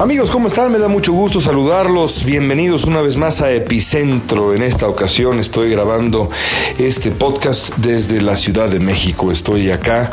Amigos, 0.00 0.30
¿cómo 0.30 0.48
están? 0.48 0.72
Me 0.72 0.78
da 0.78 0.88
mucho 0.88 1.12
gusto 1.12 1.42
saludarlos. 1.42 2.24
Bienvenidos 2.24 2.84
una 2.84 3.02
vez 3.02 3.16
más 3.16 3.42
a 3.42 3.52
Epicentro. 3.52 4.54
En 4.54 4.62
esta 4.62 4.88
ocasión 4.88 5.38
estoy 5.38 5.68
grabando 5.68 6.30
este 6.78 7.10
podcast 7.10 7.76
desde 7.76 8.22
la 8.22 8.36
Ciudad 8.36 8.70
de 8.70 8.80
México. 8.80 9.30
Estoy 9.30 9.70
acá 9.70 10.10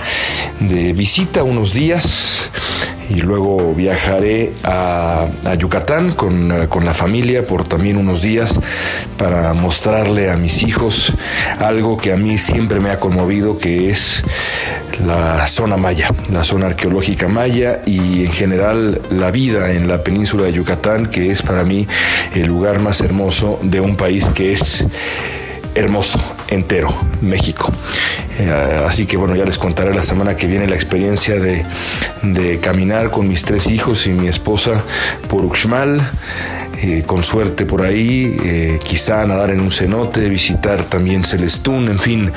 de 0.60 0.92
visita 0.92 1.42
unos 1.44 1.73
días 1.73 2.52
y 3.09 3.21
luego 3.21 3.73
viajaré 3.73 4.53
a, 4.63 5.27
Yucatán 5.57 6.11
con, 6.11 6.49
la 6.49 6.93
familia 6.93 7.45
por 7.45 7.67
también 7.67 7.97
unos 7.97 8.21
días 8.21 8.59
para 9.17 9.53
mostrarle 9.53 10.30
a 10.30 10.38
mis 10.38 10.63
hijos 10.63 11.13
algo 11.59 11.97
que 11.97 12.13
a 12.13 12.17
mí 12.17 12.38
siempre 12.38 12.80
me 12.80 12.91
ha 12.91 12.99
conmovido, 12.99 13.57
que 13.57 13.89
es 13.89 14.23
la 15.05 15.47
zona 15.47 15.77
maya, 15.77 16.09
la 16.31 16.43
zona 16.43 16.67
arqueológica 16.67 17.27
maya 17.27 17.81
y 17.85 18.25
en 18.25 18.31
general 18.31 19.02
la 19.09 19.31
vida 19.31 19.71
en 19.71 19.88
la 19.88 20.03
península 20.03 20.45
de 20.45 20.53
Yucatán, 20.53 21.08
que 21.08 21.31
es 21.31 21.41
para 21.41 21.63
mí 21.63 21.88
el 22.35 22.47
lugar 22.47 22.80
más 22.80 23.02
hermoso 23.02 23.59
de 23.63 23.81
un 23.81 23.95
país 23.95 24.25
que 24.33 24.53
es 24.53 24.85
hermoso, 25.75 26.19
entero, 26.49 26.89
México. 27.21 27.71
Eh, 28.40 28.84
así 28.88 29.05
que 29.05 29.18
bueno, 29.18 29.36
ya 29.36 29.46
les 29.46 29.58
contaré 29.58 29.94
la 29.94 30.04
semana 30.04 30.36
que 30.36 30.48
viene 30.48 30.68
la 30.68 30.76
experiencia 30.76 31.40
de, 31.40 31.66
de 32.22 32.59
caminar 32.59 33.09
con 33.09 33.28
mis 33.28 33.44
tres 33.44 33.68
hijos 33.68 34.05
y 34.08 34.12
mi 34.12 34.28
esposa 34.28 34.84
por 35.28 35.45
Uxmal. 35.45 36.02
Eh, 36.80 37.03
con 37.08 37.23
suerte 37.23 37.66
por 37.66 37.81
ahí, 37.81 38.38
eh, 38.44 38.80
quizá 38.84 39.26
nadar 39.26 39.50
en 39.50 39.61
un 39.61 39.72
cenote, 39.72 40.30
visitar 40.30 40.86
también 40.86 41.23
Celestún, 41.26 41.89
en 41.89 41.98
fin, 41.98 42.31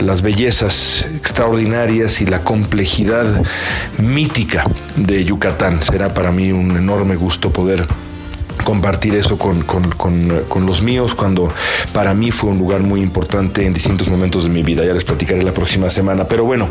las 0.00 0.20
bellezas 0.20 1.06
extraordinarias 1.16 2.20
y 2.20 2.26
la 2.26 2.40
complejidad 2.40 3.42
mítica 3.96 4.64
de 4.96 5.24
Yucatán. 5.24 5.82
Será 5.82 6.12
para 6.12 6.32
mí 6.32 6.52
un 6.52 6.76
enorme 6.76 7.16
gusto 7.16 7.50
poder 7.50 7.86
compartir 8.64 9.14
eso 9.14 9.38
con, 9.38 10.66
los 10.66 10.82
míos 10.82 11.14
cuando 11.14 11.52
para 11.92 12.14
mí 12.14 12.30
fue 12.30 12.50
un 12.50 12.58
lugar 12.58 12.80
muy 12.80 13.00
importante 13.00 13.64
en 13.64 13.74
distintos 13.74 14.08
momentos 14.08 14.44
de 14.44 14.50
mi 14.50 14.62
vida. 14.62 14.84
Ya 14.84 14.92
les 14.92 15.04
platicaré 15.04 15.42
la 15.42 15.52
próxima 15.52 15.90
semana. 15.90 16.24
Pero 16.24 16.44
bueno, 16.44 16.68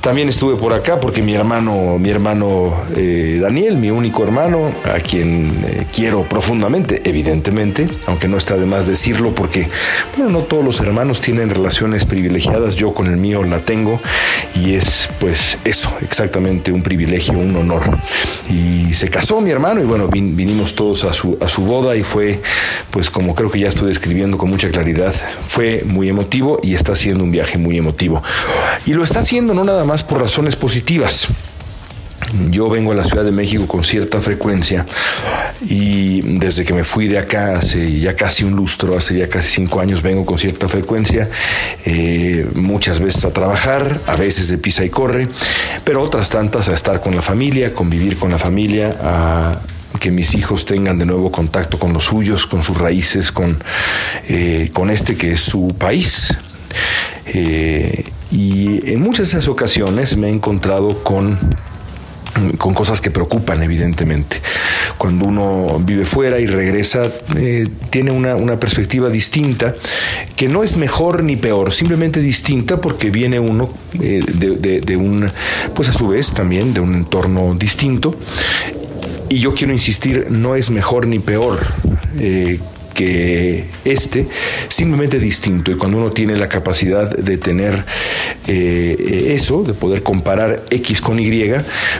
también 0.00 0.28
estuve 0.28 0.56
por 0.56 0.72
acá 0.72 1.00
porque 1.00 1.22
mi 1.22 1.34
hermano, 1.34 1.98
mi 1.98 2.10
hermano 2.10 2.74
eh, 2.96 3.38
Daniel, 3.40 3.76
mi 3.76 3.90
único 3.90 4.22
hermano, 4.22 4.72
a 4.84 5.00
quien 5.00 5.64
eh, 5.66 5.86
quiero 5.92 6.28
profundamente, 6.28 7.02
evidentemente, 7.04 7.88
aunque 8.06 8.28
no 8.28 8.36
está 8.36 8.56
de 8.56 8.66
más 8.66 8.86
decirlo 8.86 9.34
porque, 9.34 9.68
bueno, 10.16 10.30
no 10.30 10.44
todos 10.44 10.64
los 10.64 10.80
hermanos 10.80 11.20
tienen 11.20 11.50
relaciones 11.50 12.04
privilegiadas. 12.04 12.76
Yo 12.76 12.94
con 12.94 13.06
el 13.06 13.16
mío 13.16 13.44
la 13.44 13.58
tengo 13.60 14.00
y 14.54 14.74
es 14.74 15.08
pues 15.18 15.58
eso, 15.64 15.94
exactamente 16.00 16.72
un 16.72 16.82
privilegio, 16.82 17.38
un 17.38 17.54
honor. 17.56 17.82
Y 18.48 18.94
se 18.94 19.08
casó 19.08 19.40
mi 19.40 19.50
hermano 19.50 19.80
y 19.80 19.84
bueno, 19.84 20.08
vinimos 20.08 20.74
todos 20.74 21.04
a 21.04 21.07
a 21.10 21.48
su 21.48 21.62
boda 21.64 21.96
y 21.96 22.02
fue, 22.02 22.40
pues 22.90 23.10
como 23.10 23.34
creo 23.34 23.50
que 23.50 23.60
ya 23.60 23.68
estoy 23.68 23.88
describiendo 23.88 24.38
con 24.38 24.50
mucha 24.50 24.68
claridad, 24.70 25.14
fue 25.44 25.82
muy 25.86 26.08
emotivo 26.08 26.58
y 26.62 26.74
está 26.74 26.94
siendo 26.96 27.24
un 27.24 27.30
viaje 27.30 27.58
muy 27.58 27.76
emotivo. 27.76 28.22
Y 28.86 28.94
lo 28.94 29.04
está 29.04 29.20
haciendo 29.20 29.54
no 29.54 29.64
nada 29.64 29.84
más 29.84 30.04
por 30.04 30.20
razones 30.20 30.56
positivas. 30.56 31.28
Yo 32.50 32.68
vengo 32.68 32.92
a 32.92 32.94
la 32.94 33.04
Ciudad 33.04 33.24
de 33.24 33.30
México 33.30 33.66
con 33.66 33.84
cierta 33.84 34.20
frecuencia 34.20 34.84
y 35.66 36.20
desde 36.38 36.64
que 36.64 36.74
me 36.74 36.84
fui 36.84 37.08
de 37.08 37.18
acá 37.18 37.56
hace 37.56 38.00
ya 38.00 38.16
casi 38.16 38.44
un 38.44 38.54
lustro, 38.54 38.96
hace 38.96 39.16
ya 39.16 39.28
casi 39.28 39.48
cinco 39.48 39.80
años, 39.80 40.02
vengo 40.02 40.26
con 40.26 40.36
cierta 40.36 40.68
frecuencia, 40.68 41.28
eh, 41.86 42.46
muchas 42.54 43.00
veces 43.00 43.24
a 43.24 43.30
trabajar, 43.30 44.00
a 44.06 44.16
veces 44.16 44.48
de 44.48 44.58
pisa 44.58 44.84
y 44.84 44.90
corre, 44.90 45.28
pero 45.84 46.02
otras 46.02 46.28
tantas 46.28 46.68
a 46.68 46.74
estar 46.74 47.00
con 47.00 47.14
la 47.14 47.22
familia, 47.22 47.72
convivir 47.72 48.18
con 48.18 48.30
la 48.30 48.38
familia, 48.38 48.94
a 49.00 49.60
que 50.00 50.10
mis 50.10 50.34
hijos 50.34 50.64
tengan 50.64 50.98
de 50.98 51.06
nuevo 51.06 51.32
contacto 51.32 51.78
con 51.78 51.92
los 51.92 52.04
suyos, 52.04 52.46
con 52.46 52.62
sus 52.62 52.78
raíces, 52.78 53.32
con, 53.32 53.58
eh, 54.28 54.70
con 54.72 54.90
este 54.90 55.16
que 55.16 55.32
es 55.32 55.40
su 55.40 55.74
país. 55.78 56.34
Eh, 57.26 58.04
y 58.30 58.92
en 58.92 59.00
muchas 59.00 59.30
de 59.30 59.38
esas 59.38 59.48
ocasiones 59.48 60.16
me 60.16 60.28
he 60.28 60.30
encontrado 60.30 61.02
con 61.02 61.38
con 62.56 62.74
cosas 62.74 63.00
que 63.00 63.10
preocupan, 63.10 63.62
evidentemente. 63.62 64.40
Cuando 64.96 65.26
uno 65.26 65.80
vive 65.84 66.04
fuera 66.04 66.38
y 66.38 66.46
regresa, 66.46 67.02
eh, 67.36 67.68
tiene 67.90 68.10
una, 68.10 68.58
perspectiva 68.58 69.08
distinta, 69.08 69.74
que 70.36 70.48
no 70.48 70.62
es 70.62 70.76
mejor 70.76 71.22
ni 71.22 71.36
peor, 71.36 71.72
simplemente 71.72 72.20
distinta 72.20 72.80
porque 72.80 73.10
viene 73.10 73.38
uno 73.38 73.70
de, 73.92 74.20
de, 74.84 74.96
un, 74.96 75.30
pues 75.74 75.88
a 75.88 75.92
su 75.92 76.08
vez 76.08 76.32
también 76.32 76.74
de 76.74 76.80
un 76.80 76.94
entorno 76.94 77.54
distinto 77.54 78.14
y 79.28 79.38
yo 79.38 79.54
quiero 79.54 79.72
insistir, 79.72 80.26
no 80.30 80.54
es 80.54 80.70
mejor 80.70 81.06
ni 81.06 81.18
peor. 81.18 81.58
Eh, 82.18 82.58
que 82.98 83.64
este, 83.84 84.26
simplemente 84.68 85.20
distinto. 85.20 85.70
Y 85.70 85.76
cuando 85.76 85.98
uno 85.98 86.10
tiene 86.10 86.36
la 86.36 86.48
capacidad 86.48 87.08
de 87.08 87.38
tener 87.38 87.84
eh, 88.48 89.34
eso, 89.36 89.62
de 89.62 89.72
poder 89.72 90.02
comparar 90.02 90.64
X 90.68 91.00
con 91.00 91.20
Y, 91.20 91.44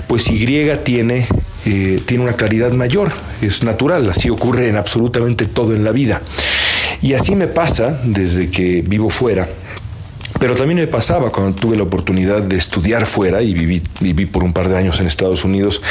pues 0.08 0.26
Y 0.26 0.44
tiene, 0.82 1.28
eh, 1.66 2.00
tiene 2.04 2.24
una 2.24 2.32
claridad 2.32 2.72
mayor, 2.72 3.12
es 3.40 3.62
natural, 3.62 4.10
así 4.10 4.28
ocurre 4.28 4.68
en 4.68 4.76
absolutamente 4.76 5.46
todo 5.46 5.72
en 5.72 5.84
la 5.84 5.92
vida. 5.92 6.20
Y 7.00 7.12
así 7.12 7.36
me 7.36 7.46
pasa 7.46 8.00
desde 8.02 8.50
que 8.50 8.82
vivo 8.82 9.08
fuera 9.08 9.46
pero 10.38 10.54
también 10.54 10.78
me 10.78 10.86
pasaba 10.86 11.30
cuando 11.30 11.56
tuve 11.56 11.76
la 11.76 11.82
oportunidad 11.82 12.42
de 12.42 12.56
estudiar 12.56 13.06
fuera 13.06 13.42
y 13.42 13.54
viví, 13.54 13.82
viví 14.00 14.26
por 14.26 14.44
un 14.44 14.52
par 14.52 14.68
de 14.68 14.76
años 14.76 15.00
en 15.00 15.06
Estados 15.06 15.44
Unidos, 15.44 15.82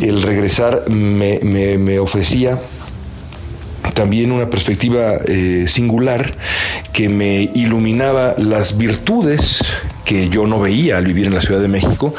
el 0.00 0.22
regresar 0.22 0.84
me, 0.88 1.98
ofrecía 1.98 2.58
también 3.94 4.32
una 4.32 4.48
perspectiva 4.48 5.16
eh, 5.26 5.64
singular 5.68 6.34
que 6.92 7.08
me 7.08 7.50
iluminaba 7.54 8.34
las 8.38 8.78
virtudes 8.78 9.62
que 10.04 10.28
yo 10.28 10.46
no 10.46 10.60
veía 10.60 10.96
al 10.96 11.06
vivir 11.06 11.26
en 11.26 11.34
la 11.34 11.40
Ciudad 11.40 11.60
de 11.60 11.68
México, 11.68 12.14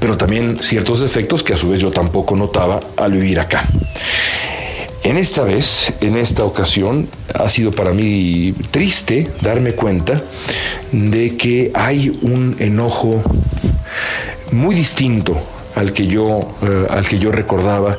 pero 0.00 0.16
también 0.16 0.58
ciertos 0.62 1.00
defectos 1.00 1.42
que 1.42 1.54
a 1.54 1.56
su 1.56 1.70
vez 1.70 1.80
yo 1.80 1.90
tampoco 1.90 2.36
notaba 2.36 2.80
al 2.96 3.12
vivir 3.12 3.38
acá. 3.38 3.64
En 5.04 5.16
esta 5.18 5.44
vez, 5.44 5.92
en 6.00 6.16
esta 6.16 6.42
ocasión, 6.44 7.08
ha 7.32 7.48
sido 7.48 7.70
para 7.70 7.92
mí 7.92 8.52
triste 8.72 9.30
darme 9.40 9.72
cuenta 9.72 10.20
de 10.90 11.36
que 11.36 11.70
hay 11.74 12.18
un 12.22 12.56
enojo 12.58 13.22
muy 14.50 14.74
distinto 14.74 15.40
al 15.76 15.92
que 15.92 16.06
yo, 16.06 16.40
eh, 16.62 16.86
al 16.90 17.06
que 17.06 17.18
yo 17.18 17.30
recordaba 17.30 17.98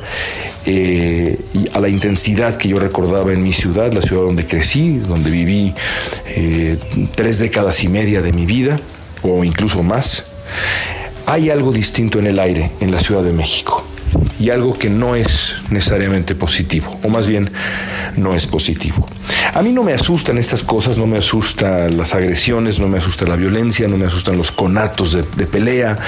eh, 0.66 1.38
y 1.54 1.76
a 1.76 1.80
la 1.80 1.88
intensidad 1.88 2.56
que 2.56 2.68
yo 2.68 2.78
recordaba 2.78 3.32
en 3.32 3.42
mi 3.42 3.52
ciudad, 3.52 3.92
la 3.92 4.02
ciudad 4.02 4.22
donde 4.22 4.44
crecí, 4.46 4.98
donde 4.98 5.30
viví 5.30 5.74
eh, 6.26 6.78
tres 7.14 7.38
décadas 7.38 7.82
y 7.84 7.88
media 7.88 8.20
de 8.20 8.32
mi 8.32 8.46
vida, 8.46 8.78
o 9.22 9.44
incluso 9.44 9.82
más. 9.82 10.24
Hay 11.26 11.50
algo 11.50 11.72
distinto 11.72 12.18
en 12.18 12.26
el 12.26 12.38
aire 12.38 12.70
en 12.80 12.90
la 12.90 13.00
Ciudad 13.00 13.22
de 13.22 13.32
México 13.32 13.84
y 14.40 14.50
algo 14.50 14.78
que 14.78 14.88
no 14.88 15.16
es 15.16 15.56
necesariamente 15.70 16.34
positivo, 16.34 16.98
o 17.02 17.08
más 17.08 17.26
bien 17.26 17.50
no 18.16 18.34
es 18.34 18.46
positivo. 18.46 19.06
A 19.54 19.62
mí 19.62 19.72
no 19.72 19.82
me 19.82 19.92
asustan 19.92 20.38
estas 20.38 20.62
cosas, 20.62 20.96
no 20.96 21.06
me 21.06 21.18
asustan 21.18 21.96
las 21.96 22.14
agresiones, 22.14 22.78
no 22.80 22.88
me 22.88 22.98
asusta 22.98 23.24
la 23.26 23.36
violencia, 23.36 23.88
no 23.88 23.96
me 23.96 24.06
asustan 24.06 24.36
los 24.36 24.52
conatos 24.52 25.12
de, 25.12 25.46
pelea, 25.46 25.98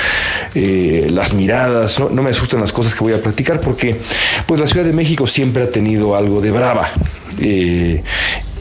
eh, 0.55 1.09
las 1.11 1.33
miradas, 1.35 1.99
no, 1.99 2.23
me 2.23 2.31
asustan 2.31 2.61
las 2.61 2.73
cosas 2.73 2.95
que 2.95 3.01
voy 3.01 3.13
a 3.13 3.21
platicar 3.21 3.61
porque 3.61 3.99
pues 4.47 4.61
la 4.61 4.67
Ciudad 4.67 4.85
de 4.85 4.93
México 4.93 5.27
siempre 5.27 5.65
ha 5.65 5.71
tenido 5.71 6.15
algo 6.17 6.41
de 6.41 6.51
brava. 6.51 6.91
Eh, 7.39 8.03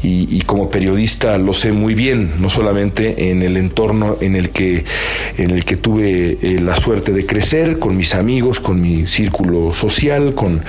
y, 0.02 0.42
como 0.42 0.70
periodista 0.70 1.38
lo 1.38 1.54
sé 1.54 1.72
muy 1.72 1.94
bien, 1.94 2.32
no 2.40 2.50
solamente 2.50 3.32
en 3.32 3.42
el 3.44 3.58
entorno 3.58 4.18
en 4.22 4.36
el 4.36 4.50
que, 4.50 4.86
en 5.38 5.52
el 5.52 5.66
que 5.66 5.78
tuve 5.78 6.38
eh, 6.42 6.60
la 6.60 6.76
suerte 6.76 7.12
de 7.12 7.26
crecer, 7.26 7.80
con 7.80 7.98
mis 7.98 8.16
amigos, 8.16 8.60
con 8.60 8.82
mi 8.82 9.08
círculo 9.08 9.74
social, 9.74 10.34
con 10.34 10.62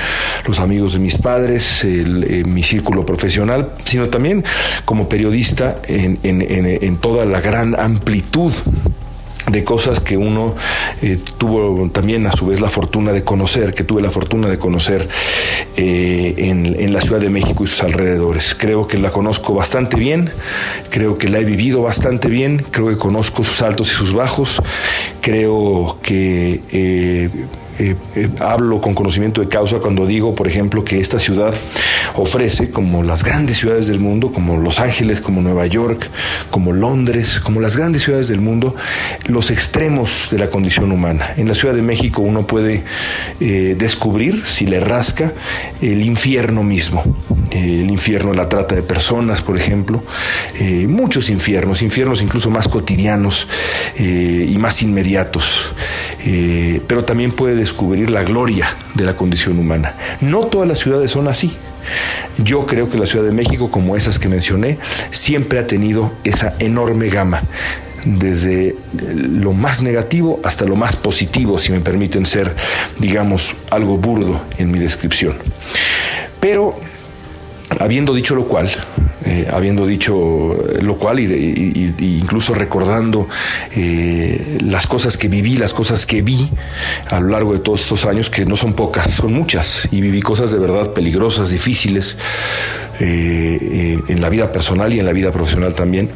los 0.46 0.60
amigos 0.60 0.94
de 0.94 0.98
mis 0.98 1.18
padres, 1.18 1.84
eh, 1.84 2.42
mi 2.46 2.62
círculo 2.62 3.06
profesional, 3.06 3.72
sino 3.84 4.08
también 4.08 4.44
como 4.84 5.08
periodista 5.08 5.80
en, 5.86 6.18
en 6.22 6.96
toda 6.96 7.24
la 7.24 7.40
gran 7.40 7.78
amplitud 7.78 8.52
de 9.48 9.64
cosas 9.64 10.00
que 10.00 10.16
uno 10.16 10.54
eh, 11.02 11.18
tuvo 11.38 11.88
también 11.90 12.26
a 12.26 12.32
su 12.32 12.46
vez 12.46 12.60
la 12.60 12.70
fortuna 12.70 13.12
de 13.12 13.24
conocer, 13.24 13.74
que 13.74 13.84
tuve 13.84 14.02
la 14.02 14.10
fortuna 14.10 14.48
de 14.48 14.58
conocer 14.58 15.08
eh, 15.76 16.34
en, 16.38 16.92
la 16.92 17.00
Ciudad 17.00 17.20
de 17.20 17.30
México 17.30 17.64
y 17.64 17.68
sus 17.68 17.82
alrededores. 17.82 18.54
Creo 18.54 18.86
que 18.86 18.98
la 18.98 19.10
conozco 19.10 19.54
bastante 19.54 19.96
bien, 19.96 20.30
creo 20.90 21.16
que 21.16 21.28
la 21.28 21.38
he 21.38 21.44
vivido 21.44 21.82
bastante 21.82 22.28
bien, 22.28 22.64
creo 22.70 22.88
que 22.88 22.96
conozco 22.96 23.44
sus 23.44 23.62
altos 23.62 23.90
y 23.92 23.94
sus 23.94 24.12
bajos, 24.12 24.60
creo 25.20 25.98
que... 26.02 26.60
Eh, 26.72 27.30
hablo 28.40 28.80
con 28.80 28.94
conocimiento 28.94 29.40
de 29.40 29.48
causa 29.48 29.78
cuando 29.78 30.06
digo, 30.06 30.34
por 30.34 30.48
ejemplo, 30.48 30.84
que 30.84 31.00
esta 31.00 31.18
ciudad 31.18 31.54
ofrece, 32.14 32.70
como 32.70 33.02
las 33.02 33.24
grandes 33.24 33.58
ciudades 33.58 33.86
del 33.86 34.00
mundo, 34.00 34.32
como 34.32 34.56
Los 34.58 34.80
Ángeles, 34.80 35.20
como 35.20 35.40
Nueva 35.42 35.66
York, 35.66 36.08
como 36.50 36.72
Londres, 36.72 37.40
como 37.40 37.60
las 37.60 37.76
grandes 37.76 38.02
ciudades 38.02 38.28
del 38.28 38.40
mundo, 38.40 38.74
los 39.26 39.50
extremos 39.50 40.28
de 40.30 40.38
la 40.38 40.48
condición 40.50 40.92
humana. 40.92 41.30
En 41.36 41.48
la 41.48 41.54
Ciudad 41.54 41.74
de 41.74 41.82
México 41.82 42.22
uno 42.22 42.46
puede 42.46 42.84
eh, 43.40 43.76
descubrir, 43.78 44.44
si 44.46 44.66
le 44.66 44.80
rasca, 44.80 45.32
el 45.80 46.02
infierno 46.04 46.62
mismo. 46.62 47.02
Eh, 47.50 47.80
el 47.80 47.90
infierno 47.90 48.32
la 48.32 48.48
trata 48.48 48.74
de 48.74 48.82
personas, 48.82 49.42
por 49.42 49.56
ejemplo, 49.56 50.02
eh, 50.58 50.86
muchos 50.86 51.30
infiernos, 51.30 51.82
infiernos 51.82 52.22
incluso 52.22 52.50
más 52.50 52.68
cotidianos 52.68 53.48
y 53.98 54.56
más 54.58 54.82
inmediatos, 54.82 55.72
pero 56.86 57.04
también 57.04 57.32
puede 57.32 57.54
descubrir 57.70 58.10
la 58.10 58.24
gloria 58.24 58.66
de 58.94 59.04
la 59.04 59.14
condición 59.14 59.56
humana. 59.56 59.94
No 60.20 60.40
todas 60.40 60.66
las 60.66 60.80
ciudades 60.80 61.12
son 61.12 61.28
así. 61.28 61.56
Yo 62.38 62.66
creo 62.66 62.90
que 62.90 62.98
la 62.98 63.06
Ciudad 63.06 63.24
de 63.24 63.30
México, 63.30 63.70
como 63.70 63.96
esas 63.96 64.18
que 64.18 64.28
mencioné, 64.28 64.78
siempre 65.12 65.60
ha 65.60 65.66
tenido 65.68 66.12
esa 66.24 66.54
enorme 66.58 67.10
gama 67.10 67.42
desde 68.04 68.74
lo 68.92 69.52
más 69.52 69.82
negativo 69.82 70.40
hasta 70.42 70.64
lo 70.64 70.74
más 70.74 70.96
positivo, 70.96 71.58
si 71.58 71.70
me 71.70 71.80
permiten 71.80 72.26
ser, 72.26 72.56
digamos, 72.98 73.54
algo 73.70 73.98
burdo 73.98 74.40
en 74.58 74.72
mi 74.72 74.80
descripción. 74.80 75.36
Pero, 76.40 76.76
habiendo 77.78 78.12
dicho 78.12 78.34
lo 78.34 78.46
cual, 78.46 78.70
eh, 79.24 79.46
habiendo 79.52 79.86
dicho 79.86 80.56
lo 80.80 80.98
cual, 80.98 81.20
y, 81.20 81.94
incluso 82.00 82.54
recordando 82.54 83.28
eh, 83.76 84.58
las 84.62 84.86
cosas 84.86 85.16
que 85.16 85.28
viví, 85.28 85.56
las 85.56 85.72
cosas 85.72 86.06
que 86.06 86.22
vi 86.22 86.50
a 87.10 87.20
lo 87.20 87.28
largo 87.28 87.52
de 87.52 87.60
todos 87.60 87.82
estos 87.82 88.06
años, 88.06 88.30
que 88.30 88.44
no 88.44 88.56
son 88.56 88.72
pocas, 88.72 89.10
son 89.10 89.32
muchas, 89.32 89.88
y 89.90 90.00
viví 90.00 90.20
cosas 90.20 90.50
de 90.50 90.58
verdad 90.58 90.92
peligrosas, 90.92 91.50
difíciles, 91.50 92.16
eh, 92.98 93.98
en 94.08 94.20
la 94.20 94.28
vida 94.28 94.52
personal 94.52 94.92
y 94.92 95.00
en 95.00 95.06
la 95.06 95.12
vida 95.12 95.32
profesional 95.32 95.74
también. 95.74 96.10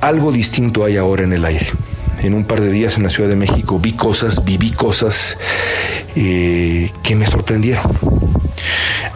Algo 0.00 0.32
distinto 0.32 0.84
hay 0.84 0.96
ahora 0.96 1.24
en 1.24 1.32
el 1.32 1.44
aire 1.44 1.66
en 2.22 2.34
un 2.34 2.44
par 2.44 2.60
de 2.60 2.70
días 2.70 2.96
en 2.96 3.02
la 3.04 3.10
Ciudad 3.10 3.28
de 3.28 3.36
México 3.36 3.78
vi 3.78 3.92
cosas, 3.92 4.44
viví 4.44 4.70
cosas 4.70 5.36
que 6.14 7.16
me 7.16 7.26
sorprendieron 7.26 7.82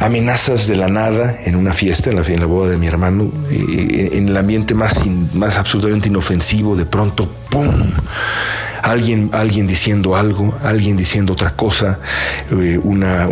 amenazas 0.01 0.67
de 0.67 0.77
la 0.77 0.89
nada 0.89 1.39
en 1.45 1.57
una 1.57 1.73
fiesta, 1.73 2.11
en 2.11 2.41
la, 2.41 2.47
boda 2.47 2.71
de 2.71 2.77
mi 2.77 2.87
hermano, 2.87 3.31
en 3.51 4.29
el 4.29 4.37
ambiente 4.37 4.75
más, 4.75 5.07
más 5.35 5.57
absolutamente 5.57 6.09
inofensivo, 6.09 6.77
de 6.77 6.87
pronto, 6.87 7.29
¡pum! 7.51 7.67
Alguien, 8.87 9.31
alguien 9.33 9.67
diciendo 9.67 10.15
algo, 10.15 10.57
alguien 10.63 10.97
diciendo 10.97 11.33
otra 11.33 11.57
cosa, 11.57 11.99
eh, 12.53 12.79
una, 12.81 13.25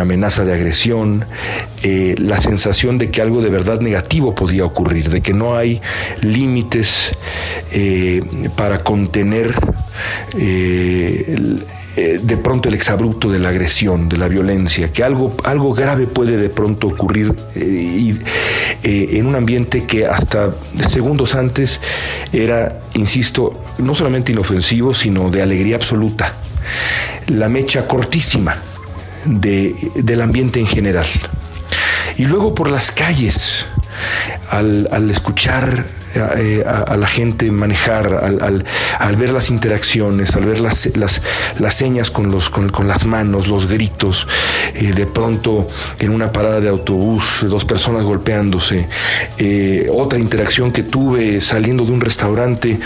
amenaza 0.00 0.44
de 0.44 0.52
agresión, 0.52 1.24
eh, 1.84 2.16
la 2.18 2.40
sensación 2.40 2.98
de 2.98 3.12
que 3.12 3.22
algo 3.22 3.40
de 3.40 3.48
verdad 3.48 3.80
negativo 3.80 4.34
podía 4.34 4.64
ocurrir, 4.64 5.08
de 5.08 5.22
que 5.22 5.32
no 5.32 5.56
hay 5.56 5.80
límites 6.22 7.12
eh, 7.70 8.20
para 8.56 8.82
contener 8.82 9.54
eh, 11.96 12.20
de 12.22 12.36
pronto 12.36 12.68
el 12.68 12.74
exabrupto 12.74 13.30
de 13.30 13.38
la 13.38 13.48
agresión, 13.48 14.10
de 14.10 14.18
la 14.18 14.28
violencia, 14.28 14.92
que 14.92 15.02
algo, 15.02 15.34
algo 15.44 15.72
grave 15.72 16.06
puede 16.06 16.36
de 16.36 16.50
pronto 16.50 16.88
ocurrir 16.88 17.34
eh, 17.54 18.14
eh, 18.82 19.08
en 19.12 19.26
un 19.26 19.34
ambiente 19.34 19.84
que 19.86 20.04
hasta 20.06 20.54
segundos 20.88 21.34
antes 21.34 21.80
era, 22.34 22.80
insisto, 22.92 23.62
no 23.78 23.94
solamente 23.94 24.32
inofensivo, 24.32 24.92
sino 24.92 25.30
de 25.30 25.40
alegría 25.40 25.76
absoluta. 25.76 26.34
La 27.28 27.48
mecha 27.48 27.88
cortísima 27.88 28.58
del 29.24 30.20
ambiente 30.20 30.60
en 30.60 30.66
general. 30.66 31.06
Y 32.18 32.26
luego 32.26 32.54
por 32.54 32.70
las 32.70 32.92
calles, 32.92 33.64
al, 34.50 34.86
al 34.92 35.10
escuchar 35.10 35.86
eh, 36.16 36.64
a, 36.66 36.96
la 36.96 37.06
gente 37.06 37.50
manejar, 37.50 38.06
al, 38.98 39.16
ver 39.16 39.30
las 39.30 39.50
interacciones, 39.50 40.34
al 40.34 40.46
ver 40.46 40.60
las, 40.60 40.90
las, 40.96 41.74
señas 41.74 42.10
con, 42.10 42.30
los, 42.30 42.48
con, 42.50 42.88
las 42.88 43.06
manos, 43.06 43.48
los 43.48 43.66
gritos, 43.66 44.26
eh, 44.74 44.92
de 44.94 45.06
pronto 45.06 45.66
en 45.98 46.10
una 46.10 46.32
parada 46.32 46.60
de 46.60 46.68
autobús, 46.68 47.44
dos 47.48 47.64
personas 47.64 48.04
golpeándose, 48.04 48.88
eh, 49.38 49.88
otra 49.92 50.18
interacción 50.18 50.70
que 50.70 50.82
tuve 50.82 51.40
saliendo 51.40 51.84
de 51.84 51.92
un 51.92 52.00
restaurante 52.00 52.80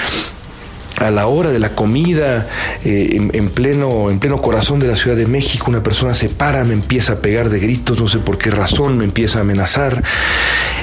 a 1.01 1.11
la 1.11 1.27
hora 1.27 1.51
de 1.51 1.59
la 1.59 1.71
comida, 1.75 2.47
en, 2.85 3.51
pleno, 3.51 4.11
en 4.11 4.21
pleno 4.21 4.41
corazón 4.41 4.79
de 4.81 4.87
la 4.87 4.97
Ciudad 4.97 5.17
de 5.17 5.27
México, 5.27 5.67
una 5.69 5.83
persona 5.83 6.15
se 6.15 6.29
para, 6.29 6.65
me 6.65 6.75
empieza 6.75 7.15
a 7.15 7.17
pegar 7.17 7.51
de 7.51 7.59
gritos, 7.59 8.01
no 8.01 8.07
sé 8.07 8.19
por 8.19 8.39
qué 8.39 8.51
razón, 8.51 8.99
me 8.99 9.05
empieza 9.05 9.39
a 9.39 9.43
amenazar, 9.43 10.03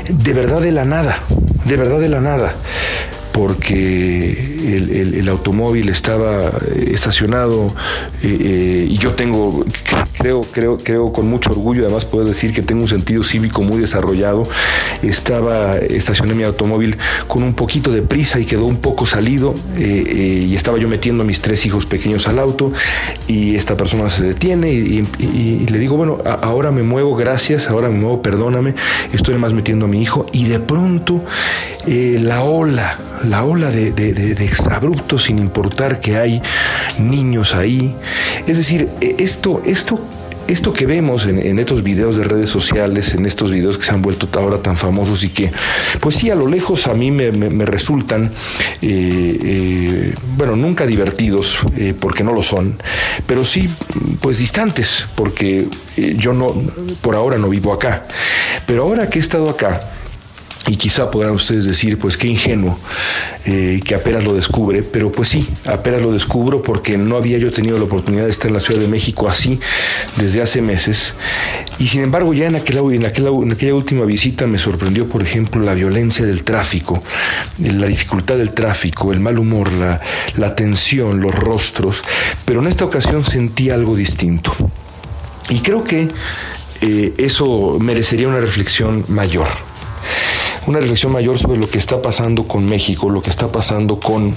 de 0.09 0.33
verdad 0.33 0.59
de 0.59 0.71
la 0.71 0.85
nada 0.85 1.21
de 1.67 1.75
verdad 1.75 1.99
de 1.99 2.09
la 2.09 2.21
nada, 2.21 2.55
porque 3.37 4.65
el, 4.65 5.29
automóvil 5.29 5.89
estaba 5.89 6.47
eh, 6.47 6.89
estacionado 6.93 7.67
eh, 8.23 8.37
eh, 8.39 8.87
y 8.89 8.97
yo 8.97 9.13
tengo, 9.13 9.63
creo, 10.17 10.41
creo, 10.41 10.79
creo 10.79 11.13
con 11.13 11.27
mucho 11.27 11.51
orgullo, 11.51 11.83
además 11.83 12.05
puedo 12.05 12.25
decir 12.25 12.51
que 12.51 12.63
tengo 12.63 12.81
un 12.81 12.87
sentido 12.87 13.21
cívico 13.21 13.61
muy 13.61 13.79
desarrollado. 13.79 14.47
Estaba, 15.03 15.77
estacioné 15.77 16.33
mi 16.33 16.41
automóvil 16.43 16.97
con 17.27 17.43
un 17.43 17.53
poquito 17.53 17.91
de 17.91 18.01
prisa 18.01 18.39
y 18.39 18.45
quedó 18.45 18.65
un 18.65 18.77
poco 18.77 19.05
salido 19.05 19.53
y 19.77 20.55
estaba 20.55 20.79
yo 20.79 20.87
metiendo 20.87 21.21
a 21.21 21.25
mis 21.25 21.39
tres 21.39 21.63
hijos 21.67 21.85
pequeños 21.85 22.27
al 22.27 22.39
auto 22.39 22.71
y 23.27 23.55
esta 23.55 23.77
persona 23.77 24.09
se 24.09 24.23
detiene 24.23 24.71
y, 24.71 25.67
le 25.67 25.77
digo, 25.77 25.95
bueno, 25.95 26.17
ahora 26.41 26.71
me 26.71 26.81
muevo, 26.81 27.15
gracias, 27.15 27.69
ahora 27.69 27.89
me 27.89 27.99
muevo, 27.99 28.23
perdóname, 28.23 28.73
estoy 29.13 29.35
más 29.35 29.53
metiendo 29.53 29.85
a 29.85 29.87
mi 29.87 30.01
hijo 30.01 30.25
y 30.31 30.45
de 30.45 30.59
pronto 30.59 31.23
la 31.85 32.41
ola, 32.41 32.97
la 33.23 33.43
ola 33.43 33.69
de, 33.69 33.91
de, 33.91 34.45
exabruptos 34.45 35.23
sin 35.23 35.39
importar 35.39 35.99
que 35.99 36.17
hay 36.17 36.41
niños 36.99 37.55
ahí. 37.55 37.95
Es 38.47 38.57
decir, 38.57 38.89
e, 39.01 39.15
esto, 39.19 39.61
esto 39.65 39.99
esto 40.47 40.71
que 40.71 40.85
vemos 40.85 41.25
en, 41.25 41.59
estos 41.59 41.83
videos 41.83 42.15
de 42.15 42.23
redes 42.23 42.49
sociales, 42.49 43.13
en 43.13 43.25
estos 43.25 43.51
videos 43.51 43.77
que 43.77 43.83
se 43.83 43.91
han 43.91 44.01
vuelto 44.01 44.27
ahora 44.39 44.59
tan 44.59 44.77
famosos 44.77 45.23
y 45.23 45.29
que, 45.29 45.51
pues 45.99 46.15
sí, 46.15 46.29
a 46.29 46.35
lo 46.35 46.47
lejos 46.47 46.87
a 46.87 46.93
mí 46.93 47.11
me, 47.11 47.31
resultan, 47.65 48.31
eh, 48.81 49.39
eh, 49.43 50.15
bueno, 50.37 50.55
nunca 50.55 50.85
divertidos, 50.85 51.57
eh, 51.75 51.93
porque 51.99 52.23
no 52.23 52.33
lo 52.33 52.43
son, 52.43 52.77
pero 53.25 53.43
sí, 53.43 53.69
pues 54.21 54.37
distantes, 54.37 55.05
porque 55.15 55.67
yo 56.15 56.33
no, 56.33 56.53
por 57.01 57.15
ahora 57.15 57.37
no 57.37 57.49
vivo 57.49 57.73
acá. 57.73 58.05
Pero 58.65 58.83
ahora 58.83 59.09
que 59.09 59.19
he 59.19 59.21
estado 59.21 59.49
acá, 59.49 59.81
y 60.67 60.75
quizá 60.75 61.09
podrán 61.09 61.31
ustedes 61.31 61.65
decir, 61.65 61.97
pues 61.97 62.17
qué 62.17 62.27
ingenuo 62.27 62.77
eh, 63.45 63.79
que 63.83 63.95
apenas 63.95 64.23
lo 64.23 64.33
descubre, 64.33 64.83
pero 64.83 65.11
pues 65.11 65.29
sí, 65.29 65.47
apenas 65.65 66.01
lo 66.01 66.11
descubro 66.11 66.61
porque 66.61 66.97
no 66.97 67.15
había 67.15 67.37
yo 67.37 67.51
tenido 67.51 67.77
la 67.77 67.85
oportunidad 67.85 68.25
de 68.25 68.31
estar 68.31 68.47
en 68.49 68.53
la 68.53 68.59
Ciudad 68.59 68.81
de 68.81 68.89
México 68.89 69.29
así 69.29 69.59
desde 70.17 70.41
hace 70.41 70.61
meses. 70.61 71.13
Y 71.79 71.87
sin 71.87 72.03
embargo, 72.03 72.33
ya 72.33 72.47
en 72.47 72.55
aquella, 72.55 72.81
última 72.81 74.03
visita 74.03 74.45
me 74.45 74.59
sorprendió, 74.59 75.07
por 75.07 75.23
ejemplo, 75.23 75.61
la 75.61 75.73
violencia 75.73 76.25
del 76.25 76.43
tráfico, 76.43 77.01
la 77.59 77.87
dificultad 77.87 78.35
del 78.35 78.51
tráfico, 78.51 79.13
el 79.13 79.21
mal 79.21 79.39
humor, 79.39 79.71
la, 79.71 80.01
la 80.35 80.53
tensión, 80.53 81.21
los 81.21 81.33
rostros, 81.33 82.01
pero 82.43 82.59
en 82.59 82.67
esta 82.67 82.83
ocasión 82.83 83.23
sentí 83.23 83.69
algo 83.69 83.95
distinto. 83.95 84.51
Y 85.49 85.59
creo 85.59 85.85
que 85.85 86.09
eh, 86.81 87.13
eso 87.17 87.77
merecería 87.79 88.27
una 88.27 88.41
reflexión 88.41 89.05
mayor 89.07 89.47
una 90.67 90.79
reflexión 90.79 91.13
mayor 91.13 91.37
sobre 91.39 91.57
lo 91.57 91.69
que 91.69 91.77
está 91.77 92.01
pasando 92.01 92.47
con 92.47 92.65
México, 92.65 93.09
lo 93.09 93.21
que 93.21 93.29
está 93.29 93.51
pasando 93.51 93.99
con, 93.99 94.35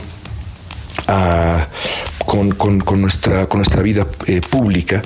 ah, 1.08 1.66
con, 2.30 3.00
nuestra, 3.00 3.48
con 3.48 3.58
nuestra 3.58 3.82
vida 3.82 4.06
eh, 4.26 4.40
pública. 4.40 5.02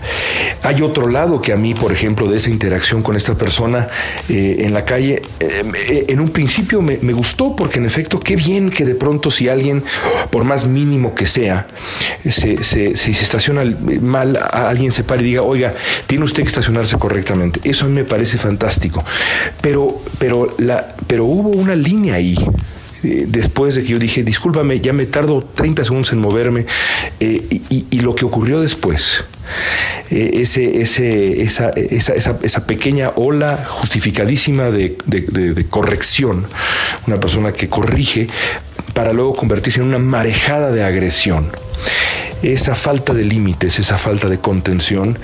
Hay 0.62 0.82
otro 0.82 1.08
lado 1.08 1.40
que 1.40 1.54
a 1.54 1.56
mí, 1.56 1.72
por 1.72 1.90
ejemplo, 1.90 2.28
de 2.28 2.36
esa 2.36 2.50
interacción 2.50 3.02
con 3.02 3.16
esta 3.16 3.34
persona 3.38 3.88
eh, 4.28 4.56
en 4.58 4.74
la 4.74 4.84
calle, 4.84 5.22
eh, 5.40 6.04
en 6.08 6.20
un 6.20 6.28
principio 6.28 6.82
me, 6.82 6.96
gustó 7.14 7.56
porque 7.56 7.78
en 7.78 7.86
efecto, 7.86 8.20
qué 8.20 8.36
bien 8.36 8.68
que 8.68 8.84
de 8.84 8.94
pronto 8.94 9.30
si 9.30 9.48
alguien, 9.48 9.82
por 10.30 10.44
más 10.44 10.66
mínimo 10.66 11.14
que 11.14 11.26
sea, 11.26 11.66
se, 12.28 12.62
se, 12.62 12.94
se 12.94 13.10
estaciona 13.10 13.64
mal, 14.02 14.38
alguien 14.52 14.92
se 14.92 15.02
para 15.02 15.22
y 15.22 15.24
diga, 15.24 15.42
oiga, 15.42 15.72
tiene 16.06 16.24
usted 16.24 16.42
que 16.42 16.48
estacionarse 16.48 16.98
correctamente. 16.98 17.60
Eso 17.64 17.86
a 17.86 17.88
me 17.88 18.04
parece 18.04 18.36
fantástico. 18.36 19.02
Pero, 19.62 20.02
pero, 20.18 20.54
la, 20.58 20.94
pero 21.06 21.24
hubo 21.24 21.48
una 21.48 21.74
línea 21.74 22.16
ahí 22.16 22.36
eh, 23.04 23.26
después 23.28 23.74
de 23.74 23.82
que 23.82 23.88
yo 23.88 23.98
dije, 23.98 24.22
discúlpame, 24.22 24.80
ya 24.80 24.92
me 24.92 25.06
tardo 25.06 25.42
30 25.42 25.84
segundos 25.84 26.12
en 26.12 26.18
moverme, 26.18 26.66
eh, 27.20 27.60
y, 27.68 28.00
lo 28.00 28.14
que 28.14 28.24
ocurrió 28.24 28.60
después, 28.60 29.24
eh, 30.10 30.30
ese, 30.34 30.80
esa, 30.80 31.70
esa, 31.70 32.36
esa, 32.42 32.66
pequeña 32.66 33.12
ola 33.16 33.64
justificadísima 33.68 34.70
de 34.70 35.66
corrección, 35.70 36.46
una 37.06 37.20
persona 37.20 37.52
que 37.52 37.68
corrige 37.68 38.26
para 38.94 39.12
luego 39.12 39.34
convertirse 39.34 39.80
en 39.80 39.86
una 39.86 39.98
marejada 39.98 40.70
de 40.70 40.84
agresión 40.84 41.50
esa 42.52 42.74
falta 42.74 43.14
de 43.14 43.24
límites, 43.24 43.78
esa 43.78 43.96
falta 43.96 44.28
de 44.28 44.38
contención, 44.38 45.18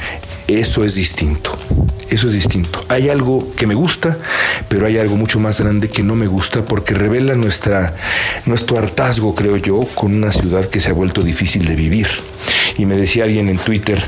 eso 0.49 0.85
es 0.85 0.95
distinto. 0.95 1.57
Eso 2.09 2.27
es 2.27 2.33
distinto. 2.33 2.85
Hay 2.89 3.09
algo 3.09 3.55
que 3.55 3.69
me 3.69 3.75
gusta, 3.75 4.19
pero 4.69 4.87
hay 4.87 4.99
algo 4.99 5.17
mucho 5.17 5.39
más 5.39 5.61
grande 5.61 5.89
que 5.89 6.03
no 6.03 6.17
me 6.17 6.27
gusta 6.27 6.65
porque 6.65 6.93
revela 6.93 7.35
nuestra, 7.35 7.95
nuestro 8.47 8.79
hartazgo, 8.79 9.35
creo 9.35 9.57
yo, 9.57 9.81
con 9.95 10.15
una 10.15 10.33
ciudad 10.33 10.67
que 10.67 10.81
se 10.81 10.91
ha 10.91 10.93
vuelto 10.93 11.23
difícil 11.23 11.67
de 11.67 11.77
vivir. 11.77 12.09
Y 12.81 12.87
me 12.87 12.97
decía 12.97 13.25
alguien 13.25 13.51
en 13.51 13.59
Twitter, 13.59 14.03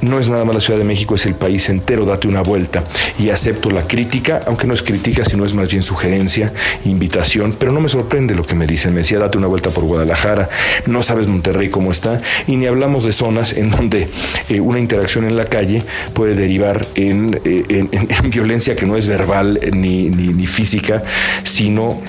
no 0.00 0.18
es 0.18 0.28
nada 0.28 0.44
más 0.44 0.56
la 0.56 0.60
Ciudad 0.60 0.80
de 0.80 0.84
México, 0.84 1.14
es 1.14 1.26
el 1.26 1.36
país 1.36 1.68
entero, 1.68 2.04
date 2.04 2.26
una 2.26 2.42
vuelta. 2.42 2.82
Y 3.20 3.30
acepto 3.30 3.70
la 3.70 3.82
crítica, 3.82 4.40
aunque 4.48 4.66
no 4.66 4.74
es 4.74 4.82
crítica, 4.82 5.24
sino 5.24 5.44
es 5.44 5.54
más 5.54 5.70
bien 5.70 5.84
sugerencia, 5.84 6.52
invitación, 6.84 7.54
pero 7.56 7.70
no 7.70 7.80
me 7.80 7.88
sorprende 7.88 8.34
lo 8.34 8.42
que 8.42 8.56
me 8.56 8.66
dicen. 8.66 8.92
Me 8.94 9.02
decía, 9.02 9.20
date 9.20 9.38
una 9.38 9.46
vuelta 9.46 9.70
por 9.70 9.84
Guadalajara, 9.84 10.48
no 10.86 11.04
sabes 11.04 11.28
Monterrey 11.28 11.68
cómo 11.68 11.92
está, 11.92 12.20
y 12.48 12.56
ni 12.56 12.66
hablamos 12.66 13.04
de 13.04 13.12
zonas 13.12 13.52
en 13.52 13.70
donde 13.70 14.08
eh, 14.48 14.58
una 14.58 14.80
interacción 14.80 15.24
en 15.24 15.36
la 15.36 15.44
calle 15.44 15.84
puede 16.12 16.34
derivar 16.34 16.84
en, 16.96 17.40
eh, 17.44 17.86
violencia 18.24 18.74
que 18.74 18.86
no 18.86 18.96
es 18.96 19.06
verbal 19.06 19.60
ni, 19.72 20.08
ni 20.08 20.46
física, 20.48 21.04
sino 21.44 22.02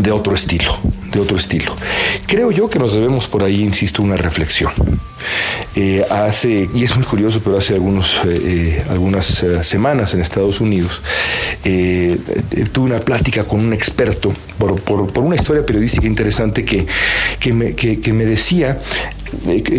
de 0.00 0.12
otro 0.12 0.34
estilo, 0.34 0.78
de 1.12 1.20
otro 1.20 1.36
estilo. 1.36 1.76
Creo 2.26 2.50
yo 2.50 2.68
que 2.68 2.78
nos 2.78 2.94
debemos 2.94 3.28
por 3.28 3.44
ahí, 3.44 3.62
insisto, 3.62 4.02
una 4.02 4.16
reflexión. 4.16 4.72
Eh, 5.74 6.04
hace, 6.10 6.68
y 6.74 6.84
es 6.84 6.94
muy 6.96 7.04
curioso, 7.04 7.40
pero 7.42 7.56
hace 7.56 7.72
algunos, 7.72 8.20
eh, 8.26 8.40
eh, 8.44 8.84
algunas 8.90 9.44
semanas 9.62 10.12
en 10.12 10.20
Estados 10.20 10.60
Unidos, 10.60 11.00
tuve 11.62 12.86
una 12.86 13.00
plática 13.00 13.44
con 13.44 13.60
un 13.60 13.72
experto 13.72 14.32
por, 14.58 14.80
por, 14.82 15.24
una 15.24 15.36
historia 15.36 15.64
periodística 15.64 16.06
interesante 16.06 16.64
que, 16.64 16.86
que, 17.38 17.52
me, 17.52 17.74
que 17.74 18.12
me 18.12 18.26
decía 18.26 18.80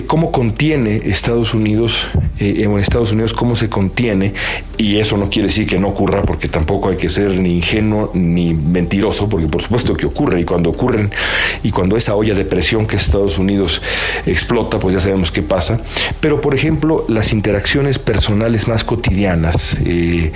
cómo 0.08 0.32
contiene 0.32 1.02
Estados 1.06 1.54
Unidos, 1.54 2.10
en 2.40 2.78
Estados 2.80 3.12
Unidos 3.12 3.34
cómo 3.34 3.56
se 3.56 3.70
contiene, 3.70 4.34
y 4.78 4.98
eso 4.98 5.18
no 5.18 5.30
quiere 5.30 5.48
decir 5.48 5.68
que 5.68 5.78
no 5.78 5.90
ocurra, 5.90 6.24
porque 6.24 6.48
tampoco 6.48 6.90
hay 6.90 6.98
que 6.98 7.10
ser 7.10 7.32
ni 7.32 7.58
ingenuo 7.58 8.12
ni 8.14 8.54
mentiroso, 8.54 9.30
porque 9.30 9.48
por 9.48 9.62
supuesto 9.62 9.94
que 9.94 10.06
ocurre, 10.06 10.42
y 10.42 10.44
cuando 10.44 10.70
ocurren, 10.70 11.12
y 11.62 11.72
cuando 11.72 11.96
esa 11.98 12.16
olla 12.16 12.34
de 12.34 12.46
presión 12.46 12.86
que 12.86 12.96
Estados 12.96 13.38
Unidos 13.38 13.82
explota, 14.26 14.80
pues 14.80 14.96
ya 14.96 15.02
sabemos 15.02 15.32
qué 15.32 15.44
pasa. 15.44 15.80
Pero, 16.20 16.42
por 16.42 16.56
ejemplo, 16.56 17.06
las 17.08 17.34
interacciones 17.34 18.00
personales 18.00 18.68
más 18.68 18.84
cotidianas, 18.84 19.78
eh, 19.86 20.32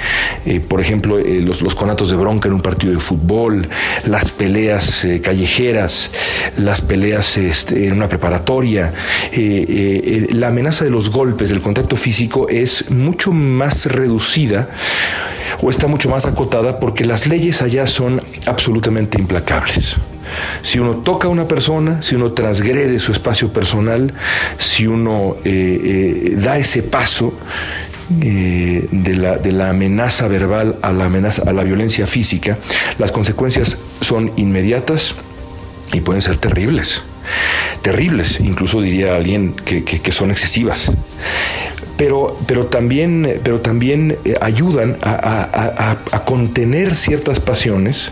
eh, 0.46 0.60
por 0.60 0.82
ejemplo, 0.82 1.20
eh, 1.20 1.42
los, 1.42 1.62
los, 1.62 1.76
conatos 1.76 2.10
de 2.10 2.16
bronca 2.16 2.48
en 2.48 2.56
un 2.56 2.62
partido 2.62 2.94
de 2.94 3.00
fútbol, 3.00 3.68
las 4.06 4.32
peleas 4.32 5.06
callejeras, 5.22 6.12
las 6.58 6.82
peleas 6.82 7.38
este, 7.38 7.88
en 7.88 7.94
una 7.94 8.10
preparatoria, 8.10 8.94
la 9.32 10.48
amenaza 10.48 10.86
de 10.86 10.92
los 10.92 11.10
golpes, 11.10 11.50
del 11.50 11.62
contacto 11.62 11.96
físico 11.96 12.48
es 12.50 12.90
mucho 12.90 13.32
más 13.32 13.86
reducida 13.86 14.70
o 15.62 15.70
está 15.70 15.88
mucho 15.88 16.10
más 16.10 16.26
acotada 16.26 16.80
porque 16.80 17.06
las 17.06 17.28
leyes 17.28 17.62
allá 17.62 17.88
son 17.88 18.22
absolutamente 18.46 19.20
implacables. 19.20 19.98
Si 20.62 20.80
uno 20.80 20.98
toca 20.98 21.28
a 21.28 21.32
una 21.32 21.48
persona, 21.48 22.02
si 22.02 22.16
uno 22.16 22.34
transgrede 22.34 23.00
su 23.00 23.12
espacio 23.12 23.52
personal, 23.52 24.14
si 24.58 24.86
uno 24.86 25.38
eh, 25.44 26.32
eh, 26.34 26.36
da 26.38 26.58
ese 26.58 26.84
paso 26.84 27.34
eh, 28.22 28.88
de, 28.92 29.16
la, 29.16 29.38
de, 29.38 29.52
la, 29.52 29.70
amenaza 29.70 30.28
verbal 30.28 30.78
a 30.82 30.92
la, 30.92 31.06
amenaza, 31.06 31.44
a 31.46 31.54
la 31.54 31.64
violencia 31.64 32.08
física, 32.08 32.58
las 32.98 33.12
consecuencias 33.12 33.78
son 34.02 34.32
inmediatas 34.38 35.16
y 35.94 36.02
pueden 36.02 36.22
ser 36.22 36.38
terribles. 36.38 37.02
Terribles, 37.82 38.40
incluso 38.40 38.82
diría 38.82 39.16
alguien 39.16 39.54
que, 39.54 39.84
que, 39.84 40.12
son 40.12 40.32
excesivas. 40.32 40.92
Pero, 41.98 42.38
pero, 42.48 42.68
también, 42.68 43.42
pero 43.44 43.60
también 43.60 44.18
ayudan 44.40 44.98
a, 45.02 45.12
a, 45.14 45.98
a, 46.12 46.24
contener 46.26 46.96
ciertas 46.96 47.40
pasiones 47.40 48.12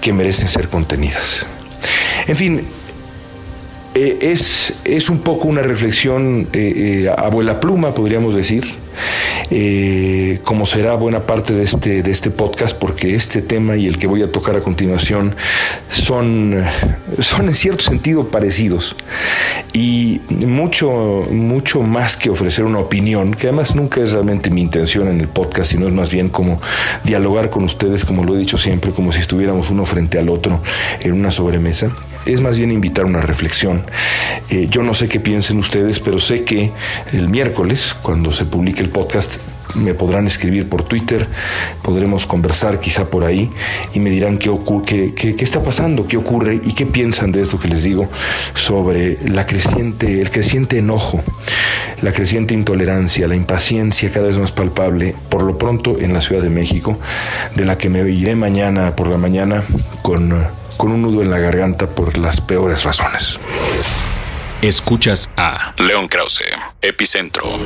que 0.00 0.12
merecen 0.12 0.48
ser 0.48 0.68
contenidas. 0.68 1.46
En 2.26 2.36
fin, 2.36 2.62
eh, 3.94 4.18
es, 4.20 4.74
es, 4.84 5.08
un 5.08 5.20
poco 5.20 5.48
una 5.48 5.62
reflexión 5.62 6.48
eh, 6.52 7.04
eh, 7.06 7.14
abuela 7.16 7.60
pluma, 7.60 7.94
podríamos 7.94 8.34
decir, 8.34 8.74
eh, 9.50 10.40
como 10.44 10.66
será 10.66 10.94
buena 10.94 11.26
parte 11.26 11.54
de 11.54 11.64
este, 11.64 12.02
de 12.02 12.10
este 12.10 12.30
podcast, 12.30 12.76
porque 12.76 13.14
este 13.14 13.42
tema 13.42 13.76
y 13.76 13.86
el 13.86 13.98
que 13.98 14.06
voy 14.06 14.22
a 14.22 14.30
tocar 14.30 14.56
a 14.56 14.60
continuación 14.60 15.36
son, 15.90 16.64
son 17.18 17.48
en 17.48 17.54
cierto 17.54 17.84
sentido 17.84 18.28
parecidos. 18.28 18.96
Y 19.72 20.22
mucho, 20.28 21.26
mucho 21.30 21.80
más 21.82 22.16
que 22.16 22.30
ofrecer 22.30 22.64
una 22.64 22.78
opinión, 22.78 23.34
que 23.34 23.48
además 23.48 23.74
nunca 23.74 24.00
es 24.00 24.12
realmente 24.12 24.50
mi 24.50 24.62
intención 24.62 25.08
en 25.08 25.20
el 25.20 25.28
podcast, 25.28 25.72
sino 25.72 25.86
es 25.86 25.92
más 25.92 26.10
bien 26.10 26.28
como 26.28 26.60
dialogar 27.04 27.50
con 27.50 27.64
ustedes, 27.64 28.04
como 28.04 28.24
lo 28.24 28.34
he 28.34 28.38
dicho 28.38 28.58
siempre, 28.58 28.92
como 28.92 29.12
si 29.12 29.20
estuviéramos 29.20 29.70
uno 29.70 29.84
frente 29.86 30.18
al 30.18 30.28
otro 30.28 30.62
en 31.00 31.12
una 31.12 31.30
sobremesa 31.30 31.90
es 32.26 32.40
más 32.40 32.58
bien 32.58 32.72
invitar 32.72 33.04
una 33.04 33.20
reflexión. 33.20 33.84
Eh, 34.50 34.66
yo 34.68 34.82
no 34.82 34.94
sé 34.94 35.08
qué 35.08 35.20
piensen 35.20 35.58
ustedes, 35.58 36.00
pero 36.00 36.18
sé 36.18 36.44
que 36.44 36.72
el 37.12 37.28
miércoles, 37.28 37.94
cuando 38.02 38.32
se 38.32 38.44
publique 38.44 38.82
el 38.86 38.92
podcast, 38.92 39.36
me 39.74 39.92
podrán 39.94 40.26
escribir 40.26 40.68
por 40.68 40.82
Twitter, 40.82 41.26
podremos 41.82 42.26
conversar 42.26 42.80
quizá 42.80 43.10
por 43.10 43.24
ahí 43.24 43.50
y 43.92 44.00
me 44.00 44.10
dirán 44.10 44.38
qué, 44.38 44.50
qué, 44.86 45.12
qué, 45.14 45.36
qué, 45.36 45.44
está 45.44 45.62
pasando, 45.62 46.06
qué 46.06 46.16
ocurre 46.16 46.60
y 46.62 46.72
qué 46.72 46.86
piensan 46.86 47.32
de 47.32 47.42
esto 47.42 47.58
que 47.58 47.68
les 47.68 47.82
digo 47.82 48.08
sobre 48.54 49.18
la 49.28 49.44
creciente, 49.44 50.20
el 50.20 50.30
creciente 50.30 50.78
enojo, 50.78 51.20
la 52.00 52.12
creciente 52.12 52.54
intolerancia, 52.54 53.28
la 53.28 53.36
impaciencia 53.36 54.10
cada 54.10 54.28
vez 54.28 54.38
más 54.38 54.52
palpable, 54.52 55.14
por 55.28 55.42
lo 55.42 55.58
pronto 55.58 55.98
en 55.98 56.14
la 56.14 56.20
Ciudad 56.20 56.42
de 56.42 56.50
México, 56.50 56.98
de 57.54 57.64
la 57.64 57.76
que 57.76 57.90
me 57.90 58.08
iré 58.08 58.36
mañana 58.36 58.96
por 58.96 59.08
la 59.08 59.18
mañana 59.18 59.62
con 60.02 60.32
con 60.76 60.92
un 60.92 61.02
nudo 61.02 61.22
en 61.22 61.30
la 61.30 61.38
garganta 61.38 61.86
por 61.88 62.18
las 62.18 62.40
peores 62.40 62.84
razones. 62.84 63.38
Escuchas 64.62 65.30
a 65.36 65.74
León 65.78 66.06
Krause, 66.08 66.44
Epicentro. 66.82 67.58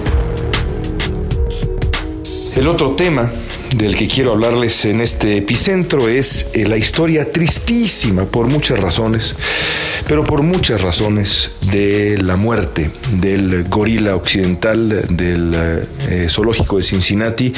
El 2.61 2.69
otro 2.69 2.91
tema 2.91 3.33
del 3.75 3.97
que 3.97 4.07
quiero 4.07 4.33
hablarles 4.33 4.85
en 4.85 5.01
este 5.01 5.39
epicentro 5.39 6.11
es 6.11 6.49
eh, 6.53 6.69
la 6.69 6.77
historia 6.77 7.33
tristísima 7.33 8.27
por 8.27 8.49
muchas 8.49 8.79
razones, 8.79 9.35
pero 10.07 10.25
por 10.25 10.43
muchas 10.43 10.83
razones 10.83 11.53
de 11.73 12.19
la 12.19 12.37
muerte 12.37 12.91
del 13.13 13.65
gorila 13.65 14.15
occidental 14.15 15.07
del 15.09 15.55
eh, 16.11 16.27
zoológico 16.29 16.77
de 16.77 16.83
Cincinnati 16.83 17.55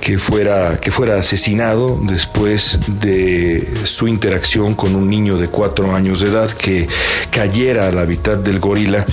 que 0.00 0.18
fuera, 0.18 0.80
que 0.80 0.90
fuera 0.90 1.18
asesinado 1.18 2.00
después 2.02 2.80
de 3.00 3.64
su 3.84 4.08
interacción 4.08 4.74
con 4.74 4.96
un 4.96 5.08
niño 5.08 5.38
de 5.38 5.46
cuatro 5.46 5.94
años 5.94 6.18
de 6.18 6.30
edad 6.30 6.50
que 6.50 6.88
cayera 7.30 7.86
al 7.86 7.96
hábitat 7.96 8.40
del 8.40 8.58
gorila 8.58 9.06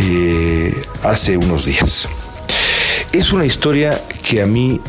eh, 0.00 0.74
hace 1.04 1.36
unos 1.36 1.64
días. 1.64 2.08
Es 3.12 3.32
una 3.32 3.46
historia 3.46 4.00
que 4.22 4.42
a 4.42 4.46
mí 4.46 4.80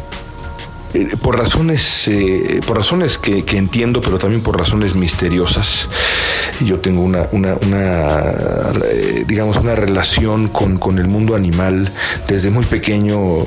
eh, 0.94 1.08
por 1.22 1.38
razones, 1.38 2.08
eh, 2.08 2.62
por 2.66 2.78
razones 2.78 3.20
que, 3.20 3.44
entiendo, 3.52 4.02
pero 4.02 4.18
también 4.18 4.42
por 4.42 4.58
razones 4.58 4.96
misteriosas. 4.96 5.88
Yo 6.66 6.80
tengo 6.80 7.02
una, 7.02 7.28
una, 7.32 7.58
eh, 8.86 9.24
digamos, 9.28 9.58
una 9.58 9.76
relación 9.76 10.48
con, 10.48 10.78
con, 10.78 10.98
el 10.98 11.08
mundo 11.08 11.36
animal 11.36 11.90
desde 12.28 12.50
muy 12.50 12.66
pequeño 12.66 13.46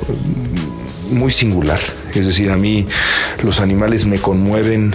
muy 1.11 1.31
singular. 1.31 1.79
Es 2.15 2.25
decir, 2.25 2.49
a 2.49 2.57
mí 2.57 2.87
los 3.43 3.59
animales 3.59 4.05
me 4.05 4.19
conmueven 4.19 4.93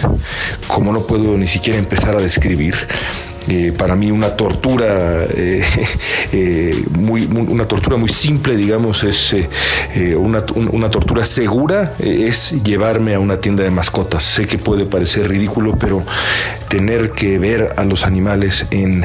como 0.67 0.91
no 0.91 1.01
puedo 1.01 1.37
ni 1.37 1.47
siquiera 1.47 1.77
empezar 1.77 2.15
a 2.15 2.19
describir. 2.19 2.75
Eh, 3.47 3.73
para 3.75 3.95
mí 3.95 4.11
una 4.11 4.35
tortura 4.35 5.23
eh, 5.23 5.63
eh, 6.31 6.83
muy, 6.97 7.25
una 7.25 7.65
tortura 7.65 7.97
muy 7.97 8.09
simple 8.09 8.55
digamos 8.55 9.03
es 9.03 9.35
una, 10.17 10.43
una, 10.55 10.89
tortura 10.89 11.23
segura 11.25 11.93
es 11.99 12.63
llevarme 12.63 13.15
a 13.15 13.19
una 13.19 13.39
tienda 13.41 13.63
de 13.63 13.71
mascotas. 13.71 14.23
Sé 14.23 14.45
que 14.45 14.57
puede 14.57 14.85
parecer 14.85 15.27
ridículo 15.27 15.75
pero 15.79 16.03
tener 16.67 17.11
que 17.11 17.39
ver 17.39 17.73
a 17.77 17.85
los 17.85 18.05
animales 18.05 18.67
en 18.71 19.03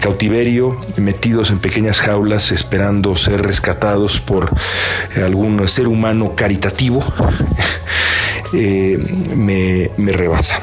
cautiverio 0.00 0.78
metidos 0.96 1.50
en 1.50 1.58
pequeñas 1.58 2.00
jaulas 2.00 2.52
esperando 2.52 3.16
ser 3.16 3.42
rescatados 3.42 4.20
por 4.20 4.50
algún 5.16 5.66
ser 5.68 5.88
humano 5.88 6.34
caritativo 6.34 7.02
me, 8.52 9.90
me 9.96 10.12
rebasa 10.12 10.60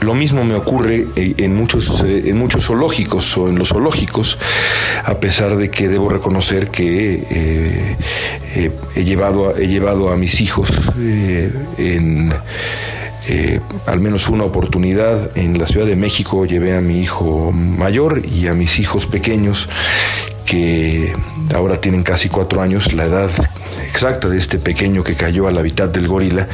lo 0.00 0.14
mismo 0.14 0.44
me 0.44 0.54
ocurre 0.54 1.06
eh, 1.16 1.34
en 1.38 1.56
muchos, 1.56 2.02
eh, 2.04 2.24
en 2.26 2.38
muchos 2.38 2.66
zoológicos 2.66 3.36
o 3.36 3.48
en 3.48 3.58
los 3.58 3.70
zoológicos, 3.70 4.38
a 5.04 5.18
pesar 5.18 5.56
de 5.56 5.70
que 5.70 5.88
debo 5.88 6.08
reconocer 6.08 6.68
que 6.68 7.24
eh, 7.30 7.96
he, 8.94 9.04
llevado 9.04 9.56
he 9.56 9.66
llevado 9.66 10.10
a 10.10 10.16
mis 10.16 10.40
hijos 10.40 10.70
en 11.78 12.32
al 13.86 14.00
menos 14.00 14.28
una 14.28 14.44
oportunidad 14.44 15.36
en 15.36 15.58
la 15.58 15.66
Ciudad 15.66 15.84
de 15.84 15.96
México, 15.96 16.46
llevé 16.46 16.74
a 16.74 16.80
mi 16.80 17.02
hijo 17.02 17.52
mayor 17.52 18.22
y 18.24 18.46
a 18.46 18.54
mis 18.54 18.78
hijos 18.78 19.06
pequeños 19.06 19.68
que 20.48 21.14
ahora 21.54 21.78
tienen 21.78 22.02
casi 22.02 22.30
cuatro 22.30 22.62
años, 22.62 22.94
la 22.94 23.04
edad 23.04 23.30
exacta 23.84 24.28
de 24.28 24.38
este 24.38 24.58
pequeño 24.58 25.04
que 25.04 25.14
cayó 25.14 25.46
al 25.46 25.58
hábitat 25.58 25.92
del 25.92 26.08
gorila, 26.08 26.48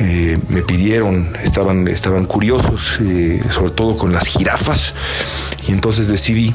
eh, 0.00 0.38
me 0.48 0.62
pidieron, 0.62 1.36
estaban, 1.44 1.86
estaban 1.88 2.24
curiosos, 2.24 2.98
eh, 3.02 3.42
sobre 3.52 3.72
todo 3.72 3.98
con 3.98 4.12
las 4.12 4.26
jirafas, 4.28 4.94
y 5.68 5.72
entonces 5.72 6.08
decidí 6.08 6.54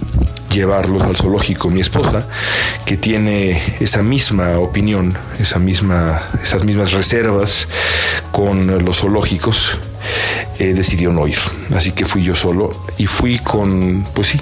llevarlos 0.52 1.04
al 1.04 1.16
zoológico. 1.16 1.70
Mi 1.70 1.82
esposa, 1.82 2.26
que 2.86 2.98
tiene 2.98 3.62
esa 3.80 4.02
misma 4.02 4.58
opinión, 4.58 5.16
esa 5.40 5.60
misma, 5.60 6.30
esas 6.44 6.64
mismas 6.64 6.94
reservas 6.94 7.68
con 8.32 8.84
los 8.84 9.02
zoológicos, 9.02 9.78
eh, 10.60 10.74
decidió 10.74 11.12
no 11.12 11.28
ir. 11.28 11.38
Así 11.76 11.92
que 11.92 12.06
fui 12.06 12.24
yo 12.24 12.36
solo 12.36 12.72
y 12.98 13.08
fui 13.08 13.40
con, 13.40 14.06
pues 14.14 14.28
sí, 14.28 14.42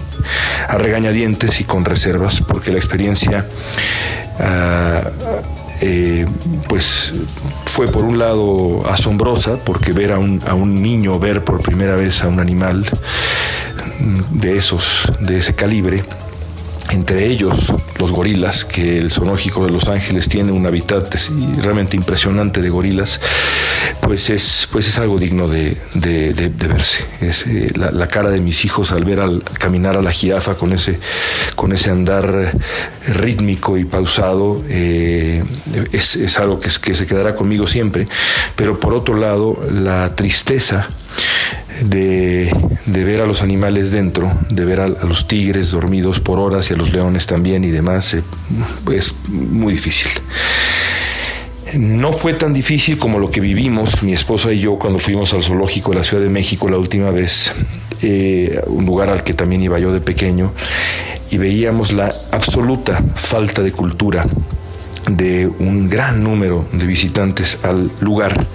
a 0.67 0.77
regañadientes 0.77 1.61
y 1.61 1.63
con 1.63 1.85
reservas, 1.85 2.41
porque 2.47 2.71
la 2.71 2.77
experiencia, 2.79 3.45
ah, 4.39 5.01
eh, 5.81 6.25
pues 6.67 7.13
fue 7.65 7.87
por 7.87 8.03
un 8.03 8.19
lado 8.19 8.85
asombrosa, 8.89 9.55
porque 9.63 9.93
ver 9.93 10.11
a 10.11 10.19
un, 10.19 10.41
a 10.45 10.53
un 10.53 10.81
niño 10.81 11.19
ver 11.19 11.43
por 11.43 11.61
primera 11.61 11.95
vez 11.95 12.23
a 12.23 12.27
un 12.27 12.39
animal 12.39 12.85
de 14.31 14.57
esos, 14.57 15.11
de 15.19 15.39
ese 15.39 15.55
calibre, 15.55 16.03
entre 16.89 17.27
ellos 17.27 17.73
los 17.97 18.11
gorilas, 18.11 18.65
que 18.65 18.97
el 18.97 19.11
zoológico 19.11 19.65
de 19.65 19.71
Los 19.71 19.87
Ángeles 19.87 20.27
tiene 20.29 20.51
un 20.51 20.65
hábitat 20.65 21.13
realmente 21.61 21.95
impresionante 21.95 22.61
de 22.61 22.69
gorilas, 22.69 23.19
pues 24.01 24.29
es, 24.29 24.67
pues 24.71 24.87
es 24.87 24.97
algo 24.97 25.19
digno 25.19 25.47
de, 25.47 25.77
verse. 26.57 27.05
Es, 27.21 27.45
eh, 27.45 27.71
la, 27.75 28.07
cara 28.07 28.29
de 28.29 28.41
mis 28.41 28.65
hijos 28.65 28.91
al 28.91 29.03
ver 29.03 29.19
al 29.19 29.43
caminar 29.43 29.95
a 29.95 30.01
la 30.01 30.11
jirafa 30.11 30.55
con 30.55 30.73
ese, 30.73 30.99
con 31.55 31.73
ese 31.73 31.91
andar 31.91 32.53
rítmico 33.07 33.77
y 33.77 33.85
pausado 33.85 34.63
eh, 34.67 35.43
es, 35.91 36.39
algo 36.39 36.59
que, 36.59 36.69
que 36.81 36.95
se 36.95 37.05
quedará 37.05 37.35
conmigo 37.35 37.67
siempre, 37.67 38.07
pero 38.55 38.79
por 38.79 38.93
otro 38.93 39.15
lado 39.15 39.61
la 39.69 40.15
tristeza 40.15 40.89
de, 41.81 42.51
ver 42.85 43.21
a 43.21 43.25
los 43.25 43.41
animales 43.41 43.91
dentro, 43.91 44.31
de 44.49 44.65
ver 44.65 44.79
a, 44.79 44.87
los 44.87 45.27
tigres 45.27 45.71
dormidos 45.71 46.19
por 46.19 46.39
horas 46.39 46.69
y 46.69 46.73
a 46.73 46.77
los 46.77 46.91
leones 46.91 47.27
también 47.27 47.63
y 47.63 47.69
demás, 47.69 48.13
eh, 48.13 48.23
es 48.93 49.13
muy 49.27 49.73
difícil. 49.73 50.11
No 51.73 52.11
fue 52.11 52.33
tan 52.33 52.53
difícil 52.53 52.97
como 52.97 53.19
lo 53.19 53.29
que 53.29 53.41
vivimos 53.41 54.01
mi 54.01 54.13
esposa 54.13 54.51
y 54.51 54.59
yo 54.59 54.79
cuando 54.79 54.97
fuimos 54.97 55.33
al 55.33 55.43
zoológico 55.43 55.91
de 55.91 55.97
la 55.97 56.03
Ciudad 56.03 56.23
de 56.23 56.29
México 56.29 56.67
la 56.67 56.77
última 56.77 57.11
vez, 57.11 57.53
eh, 58.01 58.59
un 58.67 58.85
lugar 58.85 59.09
al 59.09 59.23
que 59.23 59.33
también 59.33 59.61
iba 59.61 59.77
yo 59.79 59.91
de 59.91 60.01
pequeño, 60.01 60.51
y 61.31 61.37
veíamos 61.37 61.91
la 61.91 62.13
absoluta 62.31 63.03
falta 63.15 63.61
de 63.61 63.71
cultura 63.71 64.25
de 65.09 65.47
un 65.47 65.89
gran 65.89 66.23
número 66.23 66.67
de 66.71 66.85
visitantes 66.85 67.57
al 67.63 67.91
lugar 67.99 68.47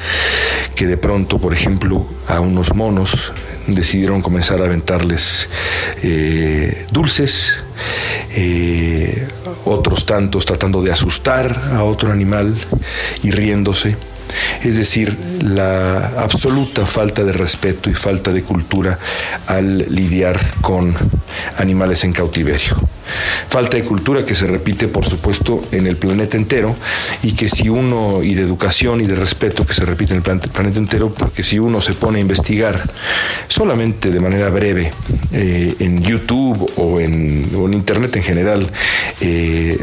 que 0.75 0.87
de 0.87 0.97
pronto, 0.97 1.39
por 1.39 1.53
ejemplo, 1.53 2.07
a 2.29 2.41
unos 2.41 2.75
monos 2.75 3.33
decidieron 3.67 4.23
comenzar 4.23 4.61
a 4.61 4.67
aventarles 4.67 5.49
eh, 6.03 6.87
dulces, 6.91 7.55
eh, 8.31 9.29
otros 9.65 10.05
tantos 10.07 10.45
tratando 10.45 10.83
de 10.83 10.93
asustar 10.93 11.71
a 11.73 11.83
otro 11.83 12.13
animal 12.13 12.57
y 13.23 13.31
riéndose. 13.31 13.97
Es 14.65 14.77
decir, 14.77 15.17
la 15.43 16.07
absoluta 16.19 16.87
falta 16.87 17.23
de 17.25 17.33
respeto 17.33 17.91
y 17.91 17.95
falta 17.95 18.33
de 18.33 18.43
cultura 18.43 18.99
al 19.47 19.79
lidiar 19.95 20.41
con 20.61 20.95
animales 21.59 22.05
en 22.05 22.13
cautiverio. 22.13 22.77
Falta 23.49 23.77
de 23.77 23.85
cultura 23.85 24.25
que 24.25 24.35
se 24.35 24.47
repite, 24.47 24.89
por 24.89 25.05
supuesto, 25.05 25.63
en 25.73 25.87
el 25.87 25.97
planeta 25.97 26.37
entero 26.37 26.75
y 27.23 27.33
que 27.33 27.49
si 27.49 27.69
uno, 27.69 28.23
y 28.23 28.35
de 28.35 28.43
educación 28.43 29.01
y 29.01 29.07
de 29.07 29.15
respeto 29.15 29.67
que 29.67 29.75
se 29.75 29.85
repite 29.85 30.13
en 30.13 30.19
el 30.19 30.23
planeta 30.23 30.79
entero, 30.79 31.13
porque 31.13 31.43
si 31.43 31.59
uno 31.59 31.81
se 31.81 31.93
pone 31.93 32.19
a 32.19 32.21
investigar 32.21 32.83
solamente 33.49 34.11
de 34.11 34.21
manera 34.21 34.49
breve 34.51 34.91
eh, 35.33 35.75
en 35.79 36.03
YouTube 36.03 36.73
o 36.77 37.01
en, 37.01 37.45
Internet 37.75 38.17
en 38.17 38.23
general 38.23 38.71
eh, 39.21 39.77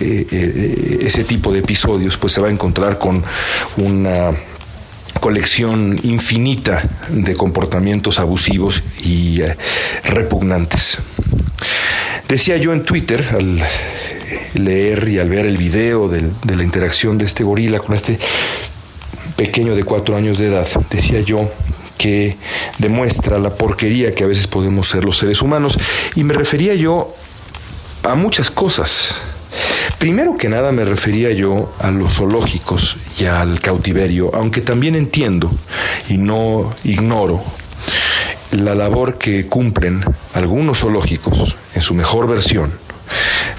eh, 0.00 0.98
ese 1.02 1.24
tipo 1.24 1.52
de 1.52 1.58
episodios, 1.58 2.16
pues 2.16 2.32
se 2.32 2.40
va 2.40 2.48
a 2.48 2.50
encontrar 2.50 2.98
con 2.98 3.22
una 3.76 4.30
colección 5.20 5.98
infinita 6.02 6.82
de 7.10 7.34
comportamientos 7.34 8.18
abusivos 8.18 8.82
y 9.02 9.40
repugnantes. 10.04 10.98
Decía 12.34 12.56
yo 12.56 12.72
en 12.72 12.84
Twitter, 12.84 13.24
al 13.30 13.62
leer 14.54 15.08
y 15.08 15.20
al 15.20 15.28
ver 15.28 15.46
el 15.46 15.56
video 15.56 16.08
de, 16.08 16.32
la 16.52 16.64
interacción 16.64 17.16
de 17.16 17.26
este 17.26 17.44
gorila 17.44 17.78
con 17.78 17.94
este 17.94 18.18
pequeño 19.36 19.76
de 19.76 19.84
cuatro 19.84 20.16
años 20.16 20.38
de 20.38 20.48
edad, 20.48 20.66
decía 20.90 21.20
yo 21.20 21.48
que 21.96 22.36
demuestra 22.78 23.38
la 23.38 23.50
porquería 23.50 24.16
que 24.16 24.24
a 24.24 24.26
veces 24.26 24.48
podemos 24.48 24.88
ser 24.88 25.04
los 25.04 25.16
seres 25.16 25.42
humanos. 25.42 25.78
Y 26.16 26.24
me 26.24 26.34
refería 26.34 26.74
yo 26.74 27.14
a 28.02 28.16
muchas 28.16 28.50
cosas. 28.50 29.14
Primero 29.98 30.34
que 30.36 30.48
nada 30.48 30.72
me 30.72 30.84
refería 30.84 31.30
yo 31.30 31.72
a 31.78 31.92
los 31.92 32.14
zoológicos 32.14 32.96
y 33.16 33.26
al 33.26 33.60
cautiverio, 33.60 34.32
aunque 34.34 34.60
también 34.60 34.96
entiendo 34.96 35.52
y 36.08 36.16
no 36.16 36.74
ignoro 36.82 37.44
la 38.54 38.74
labor 38.74 39.18
que 39.18 39.46
cumplen 39.46 40.04
algunos 40.34 40.80
zoológicos 40.80 41.56
en 41.74 41.82
su 41.82 41.94
mejor 41.94 42.28
versión 42.28 42.72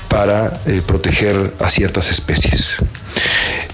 para 0.08 0.62
eh, 0.66 0.82
proteger 0.86 1.54
a 1.60 1.70
ciertas 1.70 2.12
especies. 2.12 2.78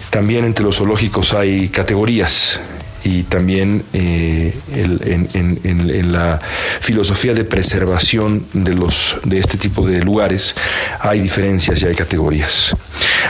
También 0.09 0.45
entre 0.45 0.65
los 0.65 0.77
zoológicos 0.77 1.33
hay 1.33 1.69
categorías 1.69 2.59
y 3.03 3.23
también 3.23 3.83
eh, 3.93 4.53
en, 4.73 6.11
la 6.11 6.39
filosofía 6.79 7.33
de 7.33 7.45
preservación 7.45 8.45
de, 8.53 8.73
los, 8.73 9.17
de 9.23 9.39
este 9.39 9.57
tipo 9.57 9.87
de 9.87 10.01
lugares 10.01 10.55
hay 10.99 11.19
diferencias 11.19 11.81
y 11.81 11.87
hay 11.87 11.95
categorías. 11.95 12.75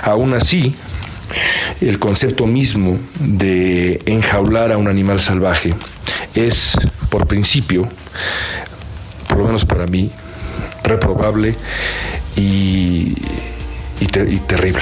Aún 0.03 0.33
así, 0.33 0.75
el 1.79 1.99
concepto 1.99 2.47
mismo 2.47 2.99
de 3.19 4.01
enjaular 4.05 4.71
a 4.71 4.77
un 4.77 4.87
animal 4.87 5.21
salvaje 5.21 5.73
es, 6.33 6.75
por 7.11 7.27
principio, 7.27 7.87
por 9.27 9.37
lo 9.37 9.43
menos 9.43 9.65
para 9.65 9.85
mí, 9.85 10.09
reprobable 10.81 11.55
y, 12.37 13.13
terrible, 14.47 14.81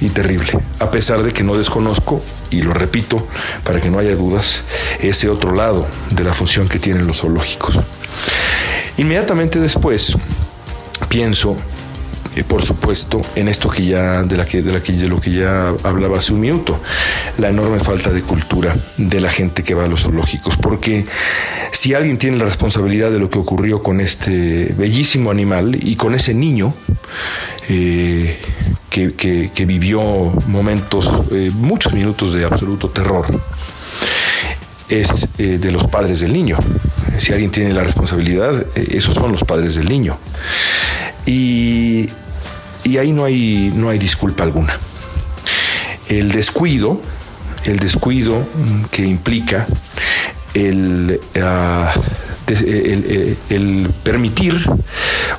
y 0.00 0.08
terrible, 0.08 0.58
a 0.80 0.90
pesar 0.90 1.22
de 1.22 1.32
que 1.32 1.44
no 1.44 1.54
desconozco, 1.56 2.22
y 2.50 2.62
lo 2.62 2.72
repito 2.72 3.28
para 3.62 3.80
que 3.80 3.90
no 3.90 3.98
haya 3.98 4.16
dudas, 4.16 4.62
ese 5.00 5.28
otro 5.28 5.54
lado 5.54 5.86
de 6.10 6.24
la 6.24 6.32
función 6.32 6.66
que 6.66 6.78
tienen 6.78 7.06
los 7.06 7.18
zoológicos. 7.18 7.78
Inmediatamente 8.96 9.60
después, 9.60 10.16
pienso 11.10 11.58
por 12.44 12.62
supuesto, 12.62 13.22
en 13.34 13.48
esto 13.48 13.70
que 13.70 13.86
ya, 13.86 14.22
de, 14.22 14.36
la 14.36 14.44
que, 14.44 14.62
de, 14.62 14.72
la 14.72 14.82
que, 14.82 14.92
de 14.92 15.08
lo 15.08 15.20
que 15.20 15.32
ya 15.32 15.68
hablaba 15.82 16.18
hace 16.18 16.32
un 16.32 16.40
minuto, 16.40 16.78
la 17.38 17.48
enorme 17.48 17.80
falta 17.80 18.10
de 18.10 18.22
cultura 18.22 18.76
de 18.96 19.20
la 19.20 19.30
gente 19.30 19.62
que 19.62 19.74
va 19.74 19.84
a 19.84 19.88
los 19.88 20.02
zoológicos. 20.02 20.56
Porque 20.56 21.06
si 21.72 21.94
alguien 21.94 22.18
tiene 22.18 22.36
la 22.36 22.44
responsabilidad 22.44 23.10
de 23.10 23.18
lo 23.18 23.30
que 23.30 23.38
ocurrió 23.38 23.82
con 23.82 24.00
este 24.00 24.74
bellísimo 24.76 25.30
animal 25.30 25.78
y 25.80 25.96
con 25.96 26.14
ese 26.14 26.34
niño, 26.34 26.74
eh, 27.68 28.38
que, 28.90 29.66
vivió 29.66 30.00
momentos, 30.46 31.10
eh, 31.30 31.50
muchos 31.52 31.92
minutos 31.92 32.32
de 32.32 32.44
absoluto 32.44 32.88
terror, 32.88 33.26
es 34.88 35.28
eh, 35.38 35.58
de 35.58 35.72
los 35.72 35.86
padres 35.86 36.20
del 36.20 36.32
niño. 36.32 36.58
Si 37.18 37.32
alguien 37.32 37.50
tiene 37.50 37.72
la 37.72 37.82
responsabilidad, 37.82 38.66
esos 38.74 39.14
son 39.14 39.32
los 39.32 39.44
padres 39.44 39.74
del 39.74 39.88
niño. 39.88 40.18
Y 41.26 42.08
y 42.86 42.98
ahí 42.98 43.12
no 43.12 43.24
hay, 43.24 43.72
no 43.74 43.88
hay 43.88 43.98
disculpa 43.98 44.44
alguna. 44.44 44.78
El 46.08 46.30
descuido, 46.32 47.00
el 47.64 47.78
descuido 47.78 48.46
que 48.90 49.02
implica 49.02 49.66
el, 50.54 51.20
ah, 51.42 51.92
el, 52.46 53.90
permitir 54.04 54.54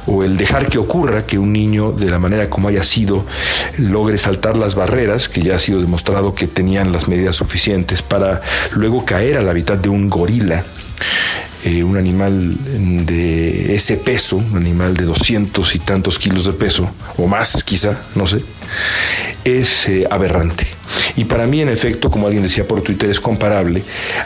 o 0.06 0.24
el 0.24 0.38
dejar 0.38 0.68
que 0.68 0.78
ocurra 0.78 1.26
que 1.26 1.40
un 1.40 1.54
niño, 1.54 1.94
de 1.94 2.10
la 2.10 2.20
manera 2.20 2.50
como 2.50 2.68
haya 2.68 2.84
sido, 2.84 3.26
logre 3.78 4.18
saltar 4.18 4.58
las 4.58 4.76
barreras, 4.76 5.30
que 5.30 5.42
ya 5.42 5.56
ha 5.56 5.60
sido 5.60 5.80
demostrado 5.80 6.36
que 6.36 6.48
tenían 6.48 6.92
las 6.92 7.08
medidas 7.08 7.38
suficientes 7.38 8.02
para 8.02 8.42
luego 8.72 9.06
caer 9.06 9.38
al 9.38 9.48
hábitat 9.48 9.82
de 9.82 9.90
un 9.90 10.10
gorila, 10.10 10.66
eh, 11.64 11.84
un 11.84 11.98
animal 11.98 12.56
de 13.06 13.76
ese 13.76 13.98
peso, 13.98 14.38
un 14.38 14.58
animal 14.58 14.96
de 14.96 15.06
doscientos 15.06 15.76
y 15.76 15.80
tantos 15.80 16.20
kilos 16.20 16.46
de 16.46 16.54
peso, 16.54 16.90
o 17.18 17.28
más 17.28 17.64
quizá, 17.64 18.00
no 18.16 18.28
sé, 18.28 18.42
es 19.44 19.90
eh, 19.90 20.08
aberrante. 20.10 20.68
Y 21.16 21.26
para 21.26 21.48
mí, 21.48 21.62
en 21.62 21.70
efecto, 21.70 22.10
como 22.10 22.28
alguien 22.28 22.44
decía 22.44 22.68
por 22.68 22.82
Twitter, 22.82 23.10
es 23.10 23.20
comparable 23.20 23.84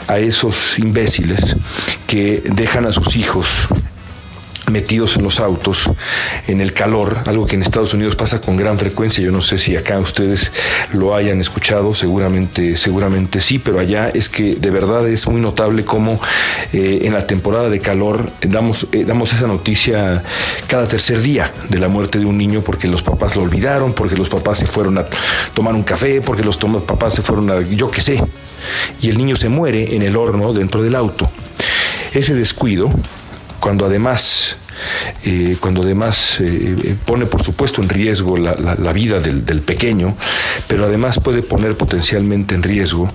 a 0.08 0.18
esos 0.18 0.78
imbéciles 0.78 1.56
que 2.06 2.42
dejan 2.54 2.86
a 2.86 2.92
sus 2.92 3.16
hijos 3.16 3.68
metidos 4.72 5.16
en 5.16 5.22
los 5.22 5.38
autos, 5.40 5.90
en 6.48 6.60
el 6.60 6.72
calor, 6.72 7.18
algo 7.26 7.46
que 7.46 7.56
en 7.56 7.62
Estados 7.62 7.94
Unidos 7.94 8.16
pasa 8.16 8.40
con 8.40 8.56
gran 8.56 8.78
frecuencia. 8.78 9.22
Yo 9.22 9.30
no 9.30 9.42
sé 9.42 9.58
si 9.58 9.76
acá 9.76 9.98
ustedes 9.98 10.50
lo 10.92 11.14
hayan 11.14 11.40
escuchado, 11.40 11.94
seguramente, 11.94 12.76
seguramente 12.76 13.40
sí, 13.40 13.58
pero 13.58 13.78
allá 13.78 14.08
es 14.08 14.28
que 14.28 14.56
de 14.56 14.70
verdad 14.70 15.08
es 15.08 15.28
muy 15.28 15.40
notable 15.40 15.84
cómo 15.84 16.20
eh, 16.72 17.00
en 17.02 17.12
la 17.12 17.26
temporada 17.26 17.68
de 17.68 17.78
calor 17.78 18.30
damos, 18.40 18.88
eh, 18.92 19.04
damos 19.04 19.32
esa 19.32 19.46
noticia 19.46 20.22
cada 20.66 20.88
tercer 20.88 21.20
día 21.20 21.52
de 21.68 21.78
la 21.78 21.88
muerte 21.88 22.18
de 22.18 22.24
un 22.24 22.36
niño 22.36 22.62
porque 22.62 22.88
los 22.88 23.02
papás 23.02 23.36
lo 23.36 23.42
olvidaron, 23.42 23.92
porque 23.92 24.16
los 24.16 24.28
papás 24.28 24.58
se 24.58 24.66
fueron 24.66 24.98
a 24.98 25.06
tomar 25.54 25.74
un 25.74 25.82
café, 25.82 26.20
porque 26.20 26.42
los 26.42 26.56
papás 26.56 27.14
se 27.14 27.22
fueron 27.22 27.50
a 27.50 27.60
yo 27.60 27.90
qué 27.90 28.00
sé, 28.00 28.22
y 29.00 29.08
el 29.08 29.18
niño 29.18 29.36
se 29.36 29.48
muere 29.48 29.94
en 29.94 30.02
el 30.02 30.16
horno 30.16 30.52
dentro 30.52 30.82
del 30.82 30.94
auto. 30.94 31.30
Ese 32.12 32.34
descuido, 32.34 32.90
cuando 33.60 33.86
además 33.86 34.56
eh, 35.24 35.56
cuando 35.60 35.82
además 35.82 36.38
eh, 36.40 36.76
eh, 36.82 36.96
pone 37.04 37.26
por 37.26 37.42
supuesto 37.42 37.82
en 37.82 37.88
riesgo 37.88 38.36
la, 38.36 38.92
vida 38.92 39.20
del, 39.20 39.62
pequeño, 39.62 40.16
pero 40.68 40.84
además 40.84 41.20
puede 41.20 41.42
poner 41.42 41.76
potencialmente 41.76 42.54
en 42.54 42.62
riesgo 42.62 43.08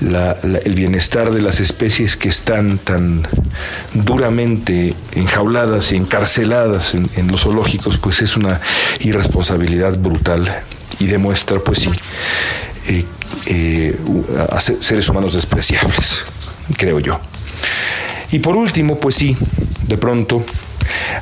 el 0.00 0.74
bienestar 0.74 1.30
de 1.30 1.40
las 1.40 1.60
especies 1.60 2.16
que 2.16 2.28
están 2.28 2.78
tan 2.78 3.26
duramente 3.94 4.94
enjauladas 5.12 5.92
y 5.92 5.96
encarceladas 5.96 6.94
en, 6.94 7.28
los 7.28 7.42
zoológicos, 7.42 7.96
pues 7.98 8.20
es 8.20 8.36
una 8.36 8.60
irresponsabilidad 9.00 9.96
brutal 9.98 10.52
y 10.98 11.06
demuestra, 11.06 11.60
pues 11.60 11.78
sí, 11.78 11.90
a 14.50 14.60
seres 14.60 15.08
humanos 15.08 15.34
despreciables, 15.34 16.22
creo 16.76 16.98
yo. 17.00 17.20
Y 18.34 18.40
por 18.40 18.56
último, 18.56 18.98
pues 18.98 19.14
sí, 19.14 19.36
de 19.86 19.96
pronto 19.96 20.44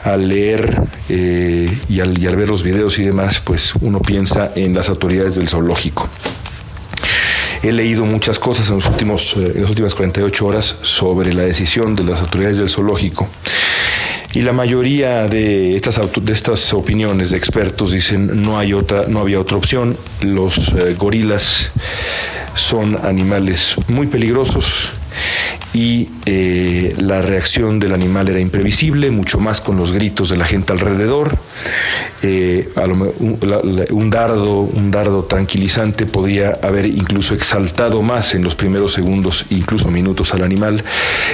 al 0.05 0.31
leer 0.31 0.81
eh, 1.11 1.71
y, 1.87 2.01
al, 2.01 2.17
ver 2.17 2.49
los 2.49 2.63
videos 2.63 2.99
y 2.99 3.03
demás, 3.03 3.39
pues 3.45 3.75
uno 3.83 4.01
piensa 4.01 4.51
en 4.57 4.73
las 4.73 4.89
autoridades 4.89 5.35
del 5.35 5.47
zoológico. 5.47 6.09
He 7.63 7.71
leído 7.71 8.07
muchas 8.07 8.39
cosas 8.39 8.71
en, 8.71 8.77
los 8.77 8.87
últimos, 8.87 9.37
eh, 9.37 9.53
en 9.57 9.61
las 9.61 9.69
últimas 9.69 9.95
48 9.95 10.47
horas 10.47 10.77
sobre 10.81 11.35
la 11.35 11.43
decisión 11.43 11.95
de 11.97 12.05
las 12.05 12.21
autoridades 12.23 12.57
del 12.57 12.71
zoológico. 12.71 13.29
Y 14.33 14.41
la 14.41 14.55
mayoría 14.55 15.29
de 15.29 15.77
estas, 15.77 16.01
de 16.19 16.33
estas 16.33 16.73
opiniones 16.73 17.33
de 17.33 17.37
expertos 17.37 17.93
dicen 17.93 18.41
no 18.41 18.59
hay 18.59 18.73
otra, 18.73 19.05
no 19.07 19.21
había 19.21 19.39
otra 19.39 19.59
opción. 19.59 19.99
Los 20.23 20.69
eh, 20.69 20.97
gorilas 20.99 21.73
son 22.55 22.99
animales 23.05 23.77
muy 23.89 24.07
peligrosos 24.07 24.93
y 25.75 26.11
eh, 26.27 26.95
la 26.99 27.23
reacción 27.23 27.79
del 27.79 27.95
animal 27.95 28.29
era 28.29 28.41
imprevisible, 28.41 29.11
mucho 29.11 29.41
más 29.41 29.61
con 29.61 29.77
los 29.77 29.93
gritos 29.93 30.29
de 30.29 30.37
la 30.37 30.45
gente 30.45 30.73
alrededor. 30.73 31.39
Eh, 32.23 32.71
un, 33.19 34.11
dardo, 34.11 34.61
un 34.61 34.91
dardo 34.91 35.25
tranquilizante 35.25 36.07
podía 36.07 36.59
haber 36.63 36.87
incluso 36.87 37.35
exaltado 37.35 38.03
más 38.03 38.35
en 38.35 38.45
los 38.45 38.55
primeros 38.55 38.93
segundos, 38.93 39.47
incluso 39.51 39.91
minutos 39.91 40.35
al 40.35 40.45
animal, 40.45 40.85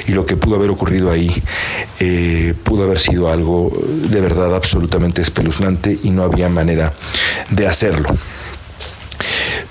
y 0.07 0.13
lo 0.13 0.25
que 0.25 0.37
pudo 0.37 0.57
haber 0.57 0.71
ocurrido 0.71 1.11
ahí 1.11 1.31
eh, 2.01 2.55
pudo 2.63 2.85
haber 2.85 3.01
sido 3.01 3.29
algo 3.29 3.73
de 4.09 4.21
verdad 4.21 4.55
absolutamente 4.55 5.21
espeluznante 5.21 5.99
y 6.03 6.11
no 6.11 6.23
había 6.23 6.49
manera 6.49 6.93
de 7.51 7.67
hacerlo. 7.67 8.09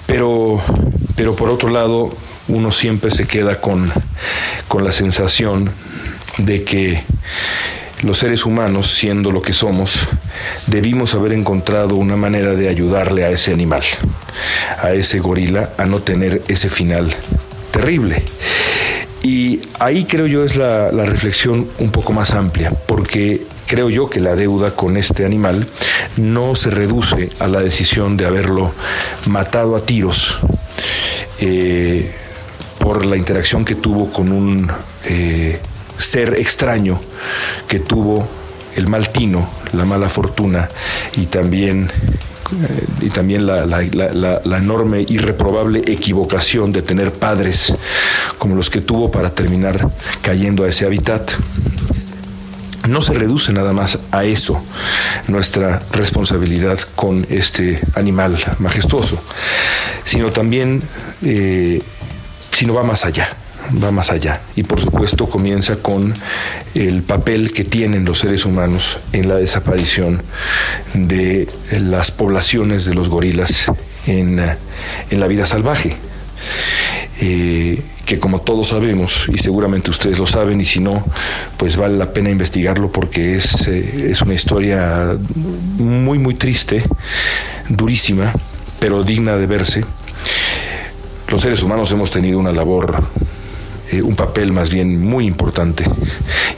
Pero, 0.05 0.61
pero 1.15 1.35
por 1.35 1.49
otro 1.49 1.69
lado, 1.69 2.11
uno 2.47 2.71
siempre 2.71 3.11
se 3.11 3.25
queda 3.25 3.59
con, 3.59 3.91
la 4.79 4.91
sensación 4.91 5.71
de 6.37 6.63
que 6.63 7.03
los 8.03 8.19
seres 8.19 8.45
humanos, 8.45 8.93
siendo 8.93 9.31
lo 9.31 9.41
que 9.41 9.53
somos, 9.53 10.07
debimos 10.67 11.15
haber 11.15 11.33
encontrado 11.33 11.95
una 11.95 12.15
manera 12.15 12.53
de 12.53 12.69
ayudarle 12.69 13.25
a 13.25 13.29
ese 13.29 13.53
animal, 13.53 13.83
a 14.81 14.91
ese 14.93 15.19
gorila, 15.19 15.71
a 15.77 15.85
no 15.85 15.99
tener 15.99 16.43
ese 16.47 16.69
final 16.69 17.15
terrible. 17.71 18.23
Y 19.23 19.61
ahí 19.79 20.05
creo 20.05 20.27
yo 20.27 20.43
es 20.43 20.55
la, 20.55 20.91
la 20.91 21.05
reflexión 21.05 21.67
un 21.79 21.91
poco 21.91 22.13
más 22.13 22.31
amplia, 22.31 22.71
porque 22.87 23.45
creo 23.65 23.89
yo 23.89 24.09
que 24.09 24.19
la 24.19 24.35
deuda 24.35 24.71
con 24.71 24.95
este 24.95 25.25
animal 25.25 25.67
no 26.17 26.55
se 26.55 26.69
reduce 26.69 27.29
a 27.39 27.47
la 27.47 27.61
decisión 27.61 28.15
de 28.15 28.25
haberlo 28.25 28.73
matado 29.25 29.75
a 29.75 29.85
tiros. 29.85 30.39
Eh, 31.39 32.11
por 32.87 33.05
la 33.05 33.17
interacción 33.17 33.65
que 33.65 33.75
tuvo 33.75 34.09
con 34.09 34.31
un 34.31 34.71
eh, 35.03 35.59
ser 35.97 36.35
extraño 36.35 36.97
que 37.67 37.81
tuvo 37.81 38.25
el 38.77 38.87
mal 38.87 39.09
tino, 39.09 39.45
la 39.73 39.83
mala 39.83 40.07
fortuna 40.07 40.69
y 41.17 41.25
también, 41.25 41.91
eh, 41.91 42.85
y 43.01 43.09
también 43.09 43.45
la, 43.45 44.57
enorme 44.57 45.05
y 45.05 45.17
reprobable 45.17 45.81
equivocación 45.85 46.71
de 46.71 46.81
tener 46.81 47.11
padres 47.11 47.75
como 48.37 48.55
los 48.55 48.69
que 48.69 48.79
tuvo 48.79 49.11
para 49.11 49.31
terminar 49.31 49.91
cayendo 50.21 50.63
a 50.63 50.69
ese 50.69 50.85
hábitat. 50.85 51.29
No 52.87 53.01
se 53.01 53.11
reduce 53.11 53.51
nada 53.51 53.73
más 53.73 53.99
a 54.11 54.23
eso 54.23 54.61
nuestra 55.27 55.81
responsabilidad 55.91 56.79
con 56.95 57.27
este 57.29 57.81
animal 57.95 58.41
majestuoso, 58.59 59.19
sino 60.05 60.31
también 60.31 60.81
eh, 61.21 61.81
sino 62.57 62.73
va 62.73 62.81
más 62.81 63.05
allá 63.05 63.29
va 63.83 63.91
más 63.91 64.11
allá. 64.11 64.41
Y 64.55 64.63
por 64.63 64.79
supuesto 64.79 65.27
comienza 65.27 65.75
con 65.77 66.13
el 66.73 67.03
papel 67.03 67.51
que 67.51 67.63
tienen 67.63 68.05
los 68.05 68.19
seres 68.19 68.45
humanos 68.45 68.97
en 69.13 69.27
la 69.27 69.35
desaparición 69.35 70.23
de 70.93 71.47
las 71.71 72.11
poblaciones 72.11 72.85
de 72.85 72.93
los 72.95 73.09
gorilas 73.09 73.71
en, 74.07 74.37
la 75.11 75.27
vida 75.27 75.45
salvaje. 75.45 75.97
Eh, 77.19 77.81
que 78.05 78.19
como 78.19 78.39
todos 78.39 78.69
sabemos, 78.69 79.27
y 79.33 79.37
seguramente 79.37 79.89
ustedes 79.91 80.17
lo 80.17 80.25
saben, 80.25 80.61
y 80.61 80.65
si 80.65 80.79
no, 80.79 81.03
pues 81.57 81.75
vale 81.75 81.97
la 81.97 82.13
pena 82.13 82.29
investigarlo 82.29 82.89
porque 82.89 83.35
es, 83.35 83.67
eh, 83.67 84.11
es 84.11 84.21
una 84.21 84.33
historia 84.33 85.17
muy, 85.35 86.17
muy 86.17 86.35
triste, 86.35 86.85
durísima, 87.67 88.31
pero 88.79 89.03
digna 89.03 89.35
de 89.35 89.45
verse 89.45 89.83
los 91.29 91.41
seres 91.41 91.61
humanos 91.63 91.91
hemos 91.91 92.11
tenido 92.11 92.39
una 92.39 92.51
labor, 92.51 93.03
eh, 93.91 94.01
un 94.01 94.15
papel 94.15 94.51
más 94.51 94.69
bien 94.69 95.01
muy 95.01 95.25
importante. 95.25 95.83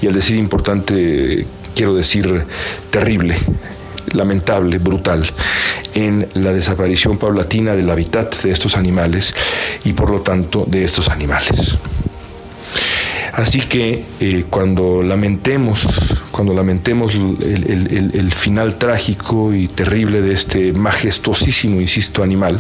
Y 0.02 0.08
al 0.08 0.14
decir 0.14 0.38
importante, 0.38 1.46
quiero 1.76 1.96
decir 1.96 2.46
terrible, 2.92 3.38
lamentable, 4.14 4.78
brutal, 4.78 5.30
en 5.96 6.28
la 6.36 6.54
desaparición 6.54 7.18
paulatina 7.18 7.76
del 7.76 7.90
hábitat 7.90 8.44
de 8.44 8.52
estos 8.52 8.78
animales 8.78 9.34
y 9.86 9.94
por 9.94 10.12
lo 10.12 10.22
tanto 10.22 10.66
de 10.68 10.84
estos 10.84 11.10
animales. 11.10 11.78
Así 13.34 13.62
que 13.62 14.04
eh, 14.20 14.46
cuando 14.50 15.04
lamentemos, 15.04 15.88
cuando 16.32 16.54
lamentemos 16.54 17.14
el, 17.14 18.32
final 18.34 18.78
trágico 18.78 19.54
y 19.54 19.68
terrible 19.68 20.22
de 20.22 20.34
este 20.34 20.74
majestuosísimo, 20.74 21.82
insisto, 21.82 22.24
animal, 22.24 22.60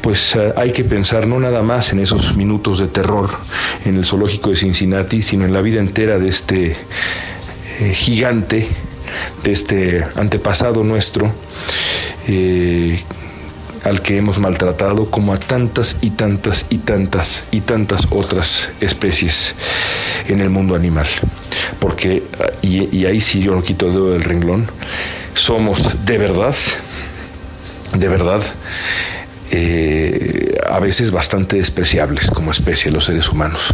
pues 0.00 0.36
eh, 0.36 0.52
hay 0.56 0.72
que 0.72 0.84
pensar 0.84 1.26
no 1.26 1.38
nada 1.40 1.62
más 1.62 1.92
en 1.92 2.00
esos 2.00 2.36
minutos 2.36 2.78
de 2.78 2.86
terror 2.86 3.30
en 3.84 3.96
el 3.96 4.04
zoológico 4.04 4.50
de 4.50 4.56
Cincinnati, 4.56 5.22
sino 5.22 5.44
en 5.44 5.52
la 5.52 5.60
vida 5.60 5.80
entera 5.80 6.18
de 6.18 6.28
este 6.28 6.76
eh, 7.80 7.94
gigante, 7.94 8.68
de 9.42 9.52
este 9.52 10.06
antepasado 10.16 10.84
nuestro, 10.84 11.32
al 13.86 14.02
que 14.02 14.16
hemos 14.16 14.40
maltratado 14.40 15.12
como 15.12 15.32
a 15.32 15.38
tantas 15.38 15.96
y 16.00 16.10
tantas 16.10 16.66
y 16.70 16.78
tantas 16.78 17.44
y 17.52 17.60
tantas 17.60 18.08
otras 18.10 18.70
especies 18.80 19.54
en 20.26 20.40
el 20.40 20.50
mundo 20.50 20.74
animal. 20.74 21.06
Porque, 21.78 22.24
y, 22.62 23.04
ahí 23.04 23.20
sí 23.20 23.40
yo 23.40 23.54
no 23.54 23.62
quito 23.62 23.86
el 23.86 23.92
dedo 23.92 24.10
del 24.10 24.24
renglón, 24.24 24.66
somos 25.34 26.04
de 26.04 26.18
verdad, 26.18 26.56
de 27.96 28.08
verdad, 28.08 28.42
eh, 29.52 30.58
a 30.68 30.80
veces 30.80 31.12
bastante 31.12 31.56
despreciables 31.56 32.28
como 32.30 32.50
especie 32.50 32.90
los 32.90 33.04
seres 33.04 33.28
humanos. 33.28 33.72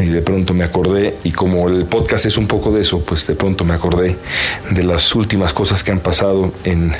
Y 0.00 0.04
de 0.04 0.20
pronto 0.20 0.52
me 0.52 0.64
acordé, 0.64 1.16
y 1.24 1.32
como 1.32 1.68
el 1.70 1.86
podcast 1.86 2.26
es 2.26 2.36
un 2.36 2.46
poco 2.46 2.72
de 2.72 2.82
eso, 2.82 3.00
pues 3.00 3.26
de 3.26 3.34
pronto 3.34 3.64
me 3.64 3.72
acordé 3.72 4.18
de 4.70 4.82
las 4.84 5.14
últimas 5.14 5.54
cosas 5.54 5.82
que 5.82 5.92
han 5.92 6.00
pasado 6.00 6.52
en 6.64 6.94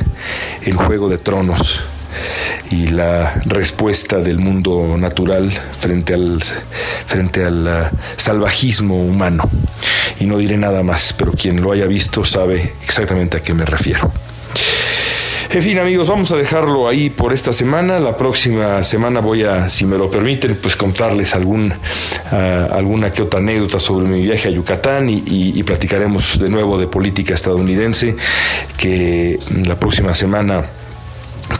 el 0.64 0.74
Juego 0.74 1.10
de 1.10 1.18
Tronos 1.18 1.84
y 2.70 2.88
la 2.88 3.40
respuesta 3.44 4.18
del 4.18 4.38
mundo 4.38 4.96
natural 4.98 5.52
frente 5.80 6.14
al, 6.14 6.42
frente 7.06 7.44
al 7.44 7.66
uh, 7.66 7.96
salvajismo 8.16 9.02
humano. 9.02 9.48
Y 10.20 10.26
no 10.26 10.38
diré 10.38 10.56
nada 10.56 10.82
más, 10.82 11.14
pero 11.16 11.32
quien 11.32 11.60
lo 11.60 11.72
haya 11.72 11.86
visto 11.86 12.24
sabe 12.24 12.74
exactamente 12.82 13.36
a 13.36 13.42
qué 13.42 13.54
me 13.54 13.64
refiero. 13.64 14.10
En 15.50 15.62
fin, 15.62 15.78
amigos, 15.78 16.08
vamos 16.08 16.30
a 16.30 16.36
dejarlo 16.36 16.88
ahí 16.88 17.08
por 17.08 17.32
esta 17.32 17.54
semana. 17.54 17.98
La 17.98 18.14
próxima 18.18 18.84
semana 18.84 19.20
voy 19.20 19.44
a, 19.44 19.70
si 19.70 19.86
me 19.86 19.96
lo 19.96 20.10
permiten, 20.10 20.58
pues 20.60 20.76
contarles 20.76 21.34
algún, 21.34 21.72
uh, 21.72 22.34
alguna 22.70 23.10
que 23.10 23.22
otra 23.22 23.40
anécdota 23.40 23.80
sobre 23.80 24.06
mi 24.06 24.20
viaje 24.20 24.48
a 24.48 24.50
Yucatán 24.50 25.08
y, 25.08 25.22
y, 25.26 25.62
platicaremos 25.62 26.38
de 26.38 26.50
nuevo 26.50 26.76
de 26.76 26.86
política 26.86 27.32
estadounidense, 27.32 28.14
que 28.76 29.38
la 29.64 29.80
próxima 29.80 30.14
semana 30.14 30.64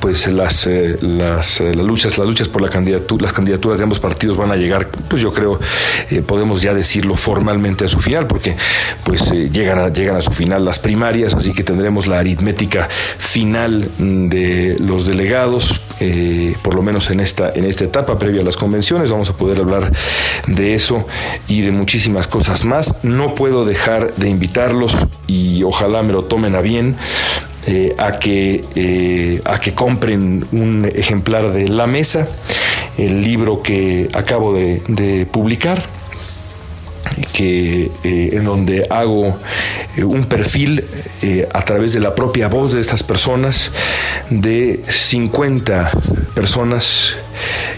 pues 0.01 0.27
las, 0.29 0.66
eh, 0.66 0.98
las, 1.01 1.61
eh, 1.61 1.74
las, 1.74 1.87
luchas, 1.87 2.18
las 2.18 2.27
luchas 2.27 2.48
por 2.48 2.62
la 2.62 2.68
las 2.68 3.33
candidaturas 3.33 3.79
de 3.79 3.85
ambos 3.85 4.01
partidos 4.01 4.37
van 4.37 4.53
a 4.53 4.57
llegar, 4.57 4.88
pues 5.09 5.22
yo 5.22 5.33
creo, 5.33 5.59
eh, 6.11 6.22
podemos 6.22 6.62
ya 6.62 6.74
decirlo 6.74 7.16
formalmente 7.16 7.85
a 7.85 7.88
su 7.88 7.98
final, 7.98 8.27
porque 8.27 8.57
pues 9.05 9.31
llegan, 9.31 9.79
a, 9.79 9.88
llegan 9.88 10.16
a 10.16 10.22
su 10.22 10.31
final 10.31 10.64
las 10.64 10.79
primarias, 10.79 11.35
así 11.35 11.53
que 11.53 11.64
tendremos 11.64 12.07
la 12.07 12.18
aritmética 12.18 12.88
final 13.18 13.90
mm, 13.98 14.29
de 14.29 14.77
los 14.79 15.07
delegados, 15.07 15.81
por 16.62 16.77
lo 16.77 16.83
menos 16.83 17.11
en 17.11 17.18
esta, 17.18 17.51
en 17.53 17.64
esta 17.64 17.83
etapa 17.83 18.20
previa 18.20 18.42
a 18.42 18.44
las 18.44 18.57
convenciones, 18.57 19.11
vamos 19.11 19.31
a 19.31 19.37
poder 19.37 19.59
hablar 19.59 19.92
de 20.46 20.74
eso 20.74 21.05
y 21.48 21.62
de 21.62 21.72
muchísimas 21.72 22.29
cosas 22.29 22.64
más. 22.64 23.03
No 23.03 23.35
puedo 23.35 23.64
dejar 23.64 24.14
de 24.14 24.29
invitarlos 24.29 24.96
y 25.27 25.64
ojalá 25.64 26.05
me 26.05 26.12
lo 26.12 26.22
tomen 26.22 26.55
a 26.55 26.61
bien 26.61 26.96
eh, 27.68 27.94
a, 27.98 28.18
que, 28.18 28.64
eh, 28.74 29.42
a 29.44 29.61
que 29.61 29.74
compren 29.74 30.46
un 30.52 30.90
ejemplar 30.94 31.52
de 31.52 31.68
La 31.68 31.87
Mesa, 31.87 32.26
el 32.96 33.22
libro 33.22 33.62
que 33.62 34.09
acabo 34.14 34.54
de, 34.54 34.81
de 34.88 35.26
publicar 35.26 35.85
que 37.33 37.90
eh, 38.05 38.31
en 38.33 38.44
donde 38.44 38.87
hago 38.90 39.38
eh, 39.97 40.05
un 40.05 40.27
perfil 40.27 40.85
eh, 41.23 41.49
a 41.53 41.62
través 41.62 41.92
de 41.92 42.01
la 42.01 42.14
propia 42.14 42.49
voz 42.49 42.73
de 42.73 42.81
estas 42.81 43.03
personas 43.03 43.71
de 44.31 44.83
50 44.88 45.90
personas 46.35 47.16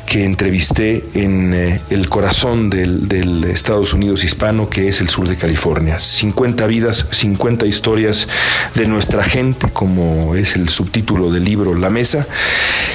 que 0.06 0.24
entrevisté 0.24 1.04
en 1.14 1.80
el 1.90 2.08
corazón 2.08 2.70
del, 2.70 3.08
del, 3.08 3.44
Estados 3.44 3.92
Unidos 3.92 4.24
hispano 4.24 4.70
que 4.70 4.88
es 4.88 5.00
el 5.00 5.08
sur 5.08 5.28
de 5.28 5.36
California. 5.36 5.98
50 5.98 6.66
vidas 6.66 7.06
50 7.10 7.66
historias 7.66 8.26
de 8.74 8.86
nuestra 8.86 9.22
gente 9.22 9.68
como 9.72 10.34
es 10.34 10.56
el 10.56 10.70
subtítulo 10.70 11.30
del 11.30 11.44
libro 11.44 11.74
La 11.74 11.90
Mesa. 11.90 12.26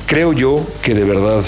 Creo 0.07 0.33
yo 0.33 0.65
que 0.81 0.95
de 0.95 1.03
verdad 1.03 1.45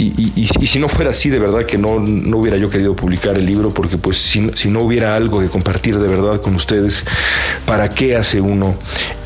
y, 0.00 0.32
y, 0.34 0.48
y, 0.60 0.66
si 0.66 0.78
no 0.78 0.88
fuera 0.88 1.10
así, 1.10 1.28
de 1.28 1.38
verdad 1.38 1.66
que 1.66 1.76
no, 1.76 2.00
no 2.00 2.38
hubiera 2.38 2.56
yo 2.56 2.70
querido 2.70 2.96
publicar 2.96 3.36
el 3.36 3.44
libro, 3.44 3.74
porque 3.74 3.98
pues 3.98 4.16
si, 4.16 4.50
si, 4.54 4.70
no 4.70 4.80
hubiera 4.80 5.14
algo 5.14 5.40
que 5.40 5.48
compartir 5.48 5.98
de 5.98 6.08
verdad 6.08 6.40
con 6.40 6.54
ustedes, 6.54 7.04
¿para 7.66 7.90
qué 7.90 8.16
hace 8.16 8.40
uno 8.40 8.76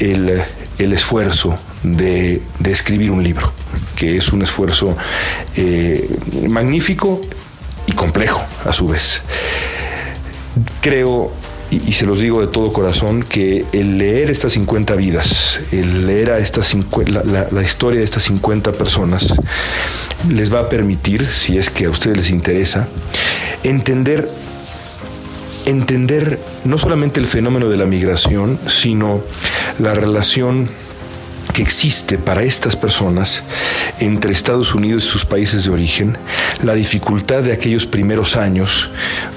el, 0.00 0.42
el 0.78 0.92
esfuerzo 0.92 1.56
de, 1.84 2.42
de, 2.58 2.72
escribir 2.72 3.12
un 3.12 3.22
libro? 3.22 3.52
Que 3.94 4.16
es 4.16 4.32
un 4.32 4.42
esfuerzo 4.42 4.96
eh, 5.56 6.08
magnífico 6.48 7.20
y 7.86 7.92
complejo 7.92 8.42
a 8.64 8.72
su 8.72 8.88
vez. 8.88 9.22
Creo 10.80 11.32
y, 11.86 11.92
se 11.92 12.06
los 12.06 12.20
digo 12.20 12.40
de 12.40 12.46
todo 12.46 12.72
corazón, 12.72 13.22
que 13.22 13.64
el 13.72 13.98
leer 13.98 14.30
estas 14.30 14.52
50 14.52 14.94
vidas, 14.94 15.60
el 15.72 16.06
leer 16.06 16.30
a 16.30 16.38
estas 16.38 16.66
50, 16.68 17.10
la, 17.10 17.24
la, 17.24 17.48
la, 17.50 17.62
historia 17.62 18.00
de 18.00 18.04
estas 18.04 18.24
50 18.24 18.72
personas, 18.72 19.34
les 20.28 20.52
va 20.52 20.60
a 20.60 20.68
permitir, 20.68 21.26
si 21.26 21.58
es 21.58 21.70
que 21.70 21.86
a 21.86 21.90
ustedes 21.90 22.16
les 22.16 22.30
interesa, 22.30 22.88
entender, 23.62 24.28
entender 25.66 26.38
no 26.64 26.78
solamente 26.78 27.20
el 27.20 27.26
fenómeno 27.26 27.68
de 27.68 27.76
la 27.76 27.86
migración, 27.86 28.58
sino 28.68 29.22
la 29.78 29.94
relación 29.94 30.68
que 31.54 31.62
existe 31.62 32.18
para 32.18 32.42
estas 32.42 32.76
personas 32.76 33.44
entre 34.00 34.32
Estados 34.32 34.74
Unidos 34.74 35.04
y 35.04 35.08
sus 35.08 35.24
países 35.24 35.64
de 35.64 35.70
origen, 35.70 36.18
la 36.62 36.74
dificultad 36.74 37.44
de 37.44 37.52
aquellos 37.52 37.86
primeros 37.86 38.36
años, 38.36 38.90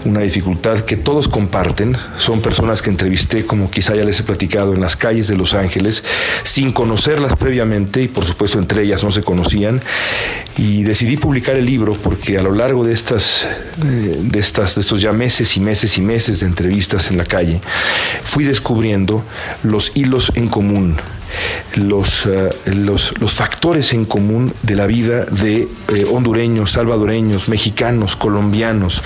una 0.03 0.21
dificultad 0.21 0.80
que 0.80 0.97
todos 0.97 1.27
comparten, 1.27 1.95
son 2.17 2.41
personas 2.41 2.82
que 2.82 2.89
entrevisté, 2.89 3.45
como 3.45 3.69
quizá 3.69 3.95
ya 3.95 4.03
les 4.03 4.19
he 4.19 4.23
platicado, 4.23 4.73
en 4.73 4.82
las 4.82 4.97
calles 4.97 5.27
de 5.27 5.38
Los 5.38 5.53
Ángeles, 5.53 6.03
sin 6.43 6.71
conocerlas 6.71 7.36
previamente, 7.36 8.01
y 8.01 8.08
por 8.08 8.25
supuesto 8.25 8.58
entre 8.58 8.82
ellas 8.82 9.03
no 9.03 9.12
se 9.12 9.21
conocían, 9.21 9.80
y 10.58 10.84
decidí 10.84 11.17
publicar 11.17 11.56
el 11.56 11.65
libro 11.65 11.93
porque 11.93 12.39
a 12.39 12.41
lo 12.41 12.51
largo 12.51 12.84
de 12.84 12.93
estas, 12.93 13.47
de 13.77 14.39
estas, 14.39 14.73
de 14.73 14.82
estos 14.82 14.99
ya 14.99 15.13
meses 15.13 15.56
y 15.56 15.60
meses 15.60 15.99
y 15.99 16.01
meses 16.01 16.39
de 16.39 16.47
entrevistas 16.47 17.12
en 17.12 17.17
la 17.19 17.25
calle, 17.25 17.62
fui 18.23 18.43
descubriendo 18.43 19.23
los 19.62 19.91
hilos 19.93 20.32
en 20.34 20.47
común 20.47 20.97
los, 21.76 22.26
uh, 22.26 22.50
los, 22.66 23.20
los, 23.20 23.34
factores 23.34 23.94
en 23.94 24.06
común 24.06 24.54
de 24.63 24.76
la 24.76 24.88
vida 24.88 25.26
de 25.26 25.68
eh, 25.94 26.06
hondureños, 26.12 26.72
salvadoreños, 26.72 27.50
mexicanos, 27.50 28.16
colombianos, 28.16 29.04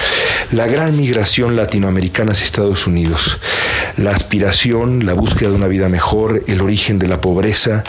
la 0.52 0.68
gran 0.68 0.98
migración 0.98 1.56
latinoamericana 1.56 2.32
hacia 2.32 2.46
Estados 2.46 2.88
Unidos, 2.88 3.40
la 3.98 4.12
aspiración, 4.12 5.06
la 5.06 5.14
búsqueda 5.14 5.50
de 5.50 5.56
una 5.56 5.68
vida 5.68 5.90
mejor, 5.90 6.44
el 6.48 6.62
origen 6.62 7.00
de 7.00 7.08
la 7.08 7.22
pobreza, 7.22 7.84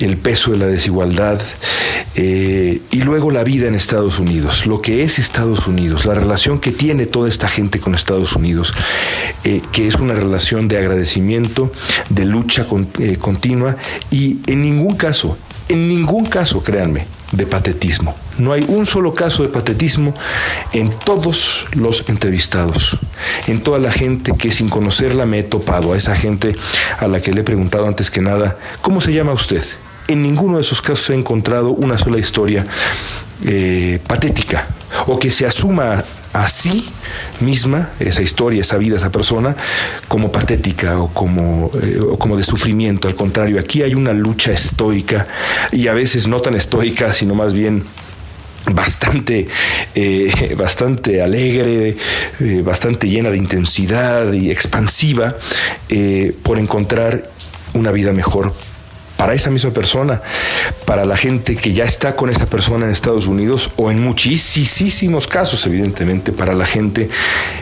el 0.00 0.16
peso 0.16 0.52
de 0.52 0.58
la 0.58 0.66
desigualdad 0.66 1.40
eh, 2.16 2.80
y 2.90 3.00
luego 3.00 3.30
la 3.32 3.42
vida 3.42 3.66
en 3.66 3.74
Estados 3.74 4.20
Unidos, 4.20 4.66
lo 4.66 4.80
que 4.80 5.02
es 5.02 5.18
Estados 5.18 5.66
Unidos, 5.66 6.04
la 6.04 6.14
relación 6.14 6.58
que 6.58 6.70
tiene 6.70 7.06
toda 7.06 7.28
esta 7.28 7.48
gente 7.48 7.80
con 7.80 7.94
Estados 7.94 8.36
Unidos, 8.36 8.72
eh, 9.44 9.62
que 9.72 9.88
es 9.88 9.96
una 9.96 10.14
relación 10.14 10.68
de 10.68 10.78
agradecimiento, 10.78 11.70
de 12.08 12.24
lucha 12.24 12.66
con, 12.66 12.88
continua 13.18 13.76
y 14.10 14.38
en 14.46 14.62
ningún 14.62 14.96
caso, 14.96 15.36
en 15.68 15.88
ningún 15.88 16.26
caso, 16.26 16.62
créanme, 16.62 17.06
de 17.32 17.46
patetismo. 17.46 18.14
No 18.38 18.52
hay 18.52 18.64
un 18.68 18.86
solo 18.86 19.14
caso 19.14 19.42
de 19.42 19.48
patetismo 19.48 20.14
en 20.72 20.90
todos 20.90 21.66
los 21.72 22.08
entrevistados, 22.08 22.96
en 23.46 23.62
toda 23.62 23.78
la 23.78 23.92
gente 23.92 24.32
que 24.36 24.50
sin 24.50 24.68
conocerla 24.68 25.26
me 25.26 25.40
he 25.40 25.42
topado, 25.42 25.92
a 25.92 25.96
esa 25.96 26.16
gente 26.16 26.56
a 26.98 27.06
la 27.06 27.20
que 27.20 27.32
le 27.32 27.40
he 27.40 27.44
preguntado 27.44 27.86
antes 27.86 28.10
que 28.10 28.20
nada, 28.20 28.58
¿cómo 28.80 29.00
se 29.00 29.12
llama 29.12 29.32
usted? 29.32 29.64
En 30.08 30.22
ninguno 30.22 30.56
de 30.56 30.62
esos 30.62 30.82
casos 30.82 31.10
he 31.10 31.14
encontrado 31.14 31.70
una 31.70 31.96
sola 31.98 32.18
historia 32.18 32.66
eh, 33.44 34.00
patética 34.06 34.68
o 35.06 35.18
que 35.18 35.30
se 35.30 35.46
asuma 35.46 36.04
a 36.34 36.48
sí 36.48 36.84
misma, 37.40 37.92
esa 38.00 38.20
historia, 38.20 38.60
esa 38.60 38.76
vida, 38.76 38.96
esa 38.96 39.10
persona, 39.10 39.56
como 40.08 40.32
patética 40.32 40.98
o 40.98 41.08
como, 41.08 41.70
eh, 41.80 42.00
o 42.00 42.18
como 42.18 42.36
de 42.36 42.42
sufrimiento. 42.44 43.08
Al 43.08 43.14
contrario, 43.14 43.58
aquí 43.58 43.82
hay 43.82 43.94
una 43.94 44.12
lucha 44.12 44.52
estoica 44.52 45.26
y 45.70 45.86
a 45.86 45.94
veces 45.94 46.26
no 46.26 46.40
tan 46.40 46.56
estoica, 46.56 47.12
sino 47.12 47.36
más 47.36 47.54
bien 47.54 47.84
bastante, 48.72 49.46
eh, 49.94 50.54
bastante 50.58 51.22
alegre, 51.22 51.96
eh, 52.40 52.62
bastante 52.64 53.08
llena 53.08 53.30
de 53.30 53.38
intensidad 53.38 54.32
y 54.32 54.50
expansiva 54.50 55.36
por 56.42 56.58
encontrar 56.58 57.30
una 57.74 57.92
vida 57.92 58.12
mejor 58.12 58.52
para 59.16 59.34
esa 59.34 59.50
misma 59.50 59.70
persona, 59.70 60.22
para 60.86 61.04
la 61.04 61.16
gente 61.16 61.56
que 61.56 61.72
ya 61.72 61.84
está 61.84 62.16
con 62.16 62.30
esa 62.30 62.46
persona 62.46 62.86
en 62.86 62.92
Estados 62.92 63.26
Unidos 63.26 63.70
o 63.76 63.90
en 63.90 64.00
muchísimos 64.00 65.26
casos, 65.26 65.64
evidentemente, 65.66 66.32
para 66.32 66.54
la 66.54 66.66
gente 66.66 67.08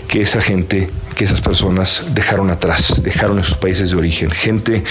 que 0.08 0.22
esa 0.22 0.40
gente, 0.40 0.88
que 1.14 1.24
esas 1.24 1.40
personas 1.40 2.06
dejaron 2.14 2.50
atrás, 2.50 3.02
dejaron 3.02 3.38
en 3.38 3.44
sus 3.44 3.56
países 3.56 3.90
de 3.90 3.96
origen. 3.96 4.30
Gente 4.30 4.82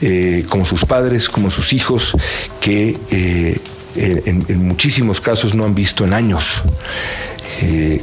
eh, 0.00 0.44
como 0.48 0.64
sus 0.66 0.84
padres, 0.84 1.28
como 1.28 1.50
sus 1.50 1.72
hijos, 1.72 2.12
que 2.60 2.98
eh, 3.10 3.60
en, 3.94 4.66
muchísimos 4.66 5.20
casos 5.20 5.54
no 5.54 5.64
han 5.64 5.74
visto 5.74 6.04
en 6.04 6.12
años. 6.12 6.62
Eh, 7.62 8.02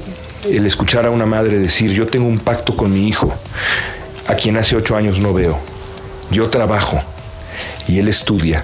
el 0.50 0.66
escuchar 0.66 1.06
a 1.06 1.12
una 1.12 1.26
madre 1.26 1.60
decir, 1.60 1.92
yo 1.92 2.08
tengo 2.08 2.28
un 2.28 2.40
pacto 2.40 2.76
con 2.76 2.92
mi 2.92 3.08
hijo, 3.08 3.34
a 4.28 4.36
quien 4.36 4.58
hace 4.58 4.76
ocho 4.76 4.96
años 4.96 5.20
no 5.20 5.34
veo, 5.34 5.60
yo 6.32 6.50
trabajo 6.50 7.04
y 7.90 8.00
él 8.00 8.08
estudia. 8.08 8.64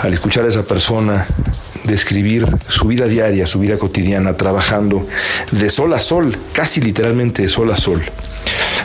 Al 0.00 0.12
escuchar 0.14 0.44
a 0.44 0.48
esa 0.48 0.62
persona 0.62 1.26
describir 1.84 2.46
su 2.68 2.86
vida 2.86 3.06
diaria, 3.06 3.46
su 3.46 3.60
vida 3.60 3.78
cotidiana, 3.78 4.36
trabajando 4.36 5.06
de 5.52 5.70
sol 5.70 5.92
a 5.94 6.00
sol, 6.00 6.36
casi 6.52 6.80
literalmente 6.80 7.42
de 7.42 7.48
sol 7.48 7.70
a 7.72 7.76
sol, 7.76 8.02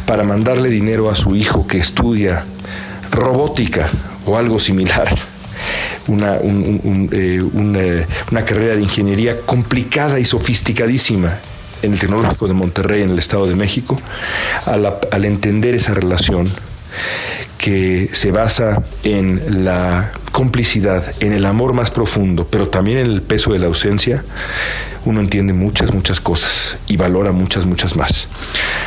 para 0.05 0.23
mandarle 0.23 0.69
dinero 0.69 1.09
a 1.09 1.15
su 1.15 1.35
hijo 1.35 1.65
que 1.65 1.77
estudia 1.77 2.45
robótica 3.11 3.89
o 4.25 4.37
algo 4.37 4.59
similar. 4.59 5.07
Una, 6.07 6.33
un, 6.33 6.81
un, 6.83 7.09
eh, 7.11 7.41
una, 7.53 8.43
carrera 8.43 8.75
de 8.75 8.81
ingeniería 8.81 9.37
complicada 9.45 10.19
y 10.19 10.25
sofisticadísima 10.25 11.37
en 11.83 11.93
el 11.93 11.99
Tecnológico 11.99 12.47
de 12.47 12.53
Monterrey, 12.53 13.03
en 13.03 13.11
el 13.11 13.19
Estado 13.19 13.45
de 13.47 13.55
México, 13.55 13.99
al 14.65 15.25
entender 15.25 15.75
esa 15.75 15.93
relación, 15.93 16.49
que 17.61 18.09
se 18.13 18.31
basa 18.31 18.81
en 19.03 19.63
la 19.63 20.11
complicidad, 20.31 21.13
en 21.19 21.31
el 21.31 21.45
amor 21.45 21.73
más 21.73 21.91
profundo, 21.91 22.47
pero 22.49 22.69
también 22.69 22.97
en 22.97 23.05
el 23.05 23.21
peso 23.21 23.53
de 23.53 23.59
la 23.59 23.67
ausencia, 23.67 24.23
uno 25.05 25.19
entiende 25.19 25.53
muchas, 25.53 25.93
muchas 25.93 26.19
cosas 26.19 26.77
y 26.87 26.97
valora 26.97 27.31
muchas, 27.31 27.67
muchas 27.67 27.95
más. 27.95 28.27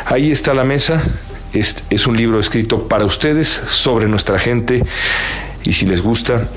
Ahí 0.07 0.33
está 0.33 0.55
la 0.55 0.65
mesa. 0.65 1.01
Es, 1.53 1.85
es 1.89 2.09
un 2.09 2.17
libro 2.17 2.41
escrito 2.41 2.89
para 2.89 3.05
ustedes 3.05 3.49
sobre 3.49 4.09
nuestra 4.09 4.41
gente 4.41 4.83
y 5.63 5.75
si 5.75 5.87
les 5.87 6.03
gusta, 6.03 6.49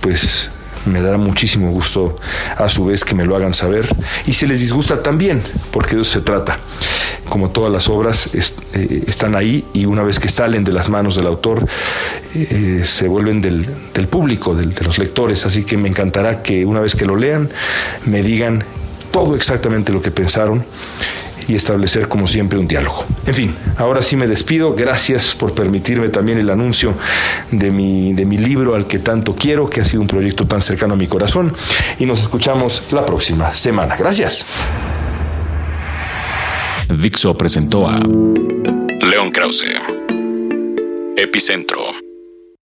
pues 0.00 0.50
me 0.86 1.00
dará 1.02 1.18
muchísimo 1.18 1.70
gusto 1.70 2.16
a 2.56 2.68
su 2.68 2.86
vez 2.86 3.04
que 3.04 3.14
me 3.14 3.24
lo 3.24 3.36
hagan 3.36 3.54
saber 3.54 3.88
y 4.26 4.32
si 4.32 4.46
les 4.46 4.60
disgusta 4.60 5.02
también, 5.02 5.42
porque 5.70 5.96
de 5.96 6.02
eso 6.02 6.12
se 6.12 6.20
trata. 6.20 6.58
Como 7.28 7.50
todas 7.50 7.72
las 7.72 7.88
obras 7.88 8.30
eh, 8.34 9.04
están 9.06 9.36
ahí 9.36 9.64
y 9.72 9.86
una 9.86 10.02
vez 10.02 10.18
que 10.18 10.28
salen 10.28 10.64
de 10.64 10.72
las 10.72 10.88
manos 10.88 11.16
del 11.16 11.26
autor 11.26 11.66
eh, 12.34 12.82
se 12.84 13.08
vuelven 13.08 13.40
del, 13.40 13.66
público, 14.08 14.54
de 14.54 14.66
los 14.84 14.98
lectores, 14.98 15.46
así 15.46 15.64
que 15.64 15.76
me 15.76 15.88
encantará 15.88 16.42
que 16.42 16.64
una 16.64 16.80
vez 16.80 16.94
que 16.94 17.04
lo 17.04 17.16
lean 17.16 17.48
me 18.06 18.22
digan 18.22 18.64
todo 19.10 19.34
exactamente 19.34 19.92
lo 19.92 20.00
que 20.00 20.10
pensaron 20.10 20.64
y 21.50 21.56
establecer 21.56 22.08
como 22.08 22.28
siempre 22.28 22.58
un 22.58 22.68
diálogo. 22.68 23.04
En 23.26 23.34
fin, 23.34 23.54
ahora 23.76 24.02
sí 24.02 24.16
me 24.16 24.28
despido. 24.28 24.72
Gracias 24.72 25.34
por 25.34 25.52
permitirme 25.52 26.08
también 26.08 26.38
el 26.38 26.48
anuncio 26.48 26.94
de 27.50 27.72
mi, 27.72 28.12
de 28.12 28.24
mi 28.24 28.38
libro 28.38 28.76
al 28.76 28.86
que 28.86 29.00
tanto 29.00 29.34
quiero, 29.34 29.68
que 29.68 29.80
ha 29.80 29.84
sido 29.84 30.00
un 30.00 30.06
proyecto 30.06 30.46
tan 30.46 30.62
cercano 30.62 30.94
a 30.94 30.96
mi 30.96 31.08
corazón. 31.08 31.52
Y 31.98 32.06
nos 32.06 32.20
escuchamos 32.20 32.84
la 32.92 33.04
próxima 33.04 33.52
semana. 33.52 33.96
Gracias. 33.96 34.44
Dixo 36.88 37.36
presentó 37.36 37.88
a 37.88 37.98
León 37.98 39.30
Krause. 39.32 39.64
Epicentro. 41.16 42.09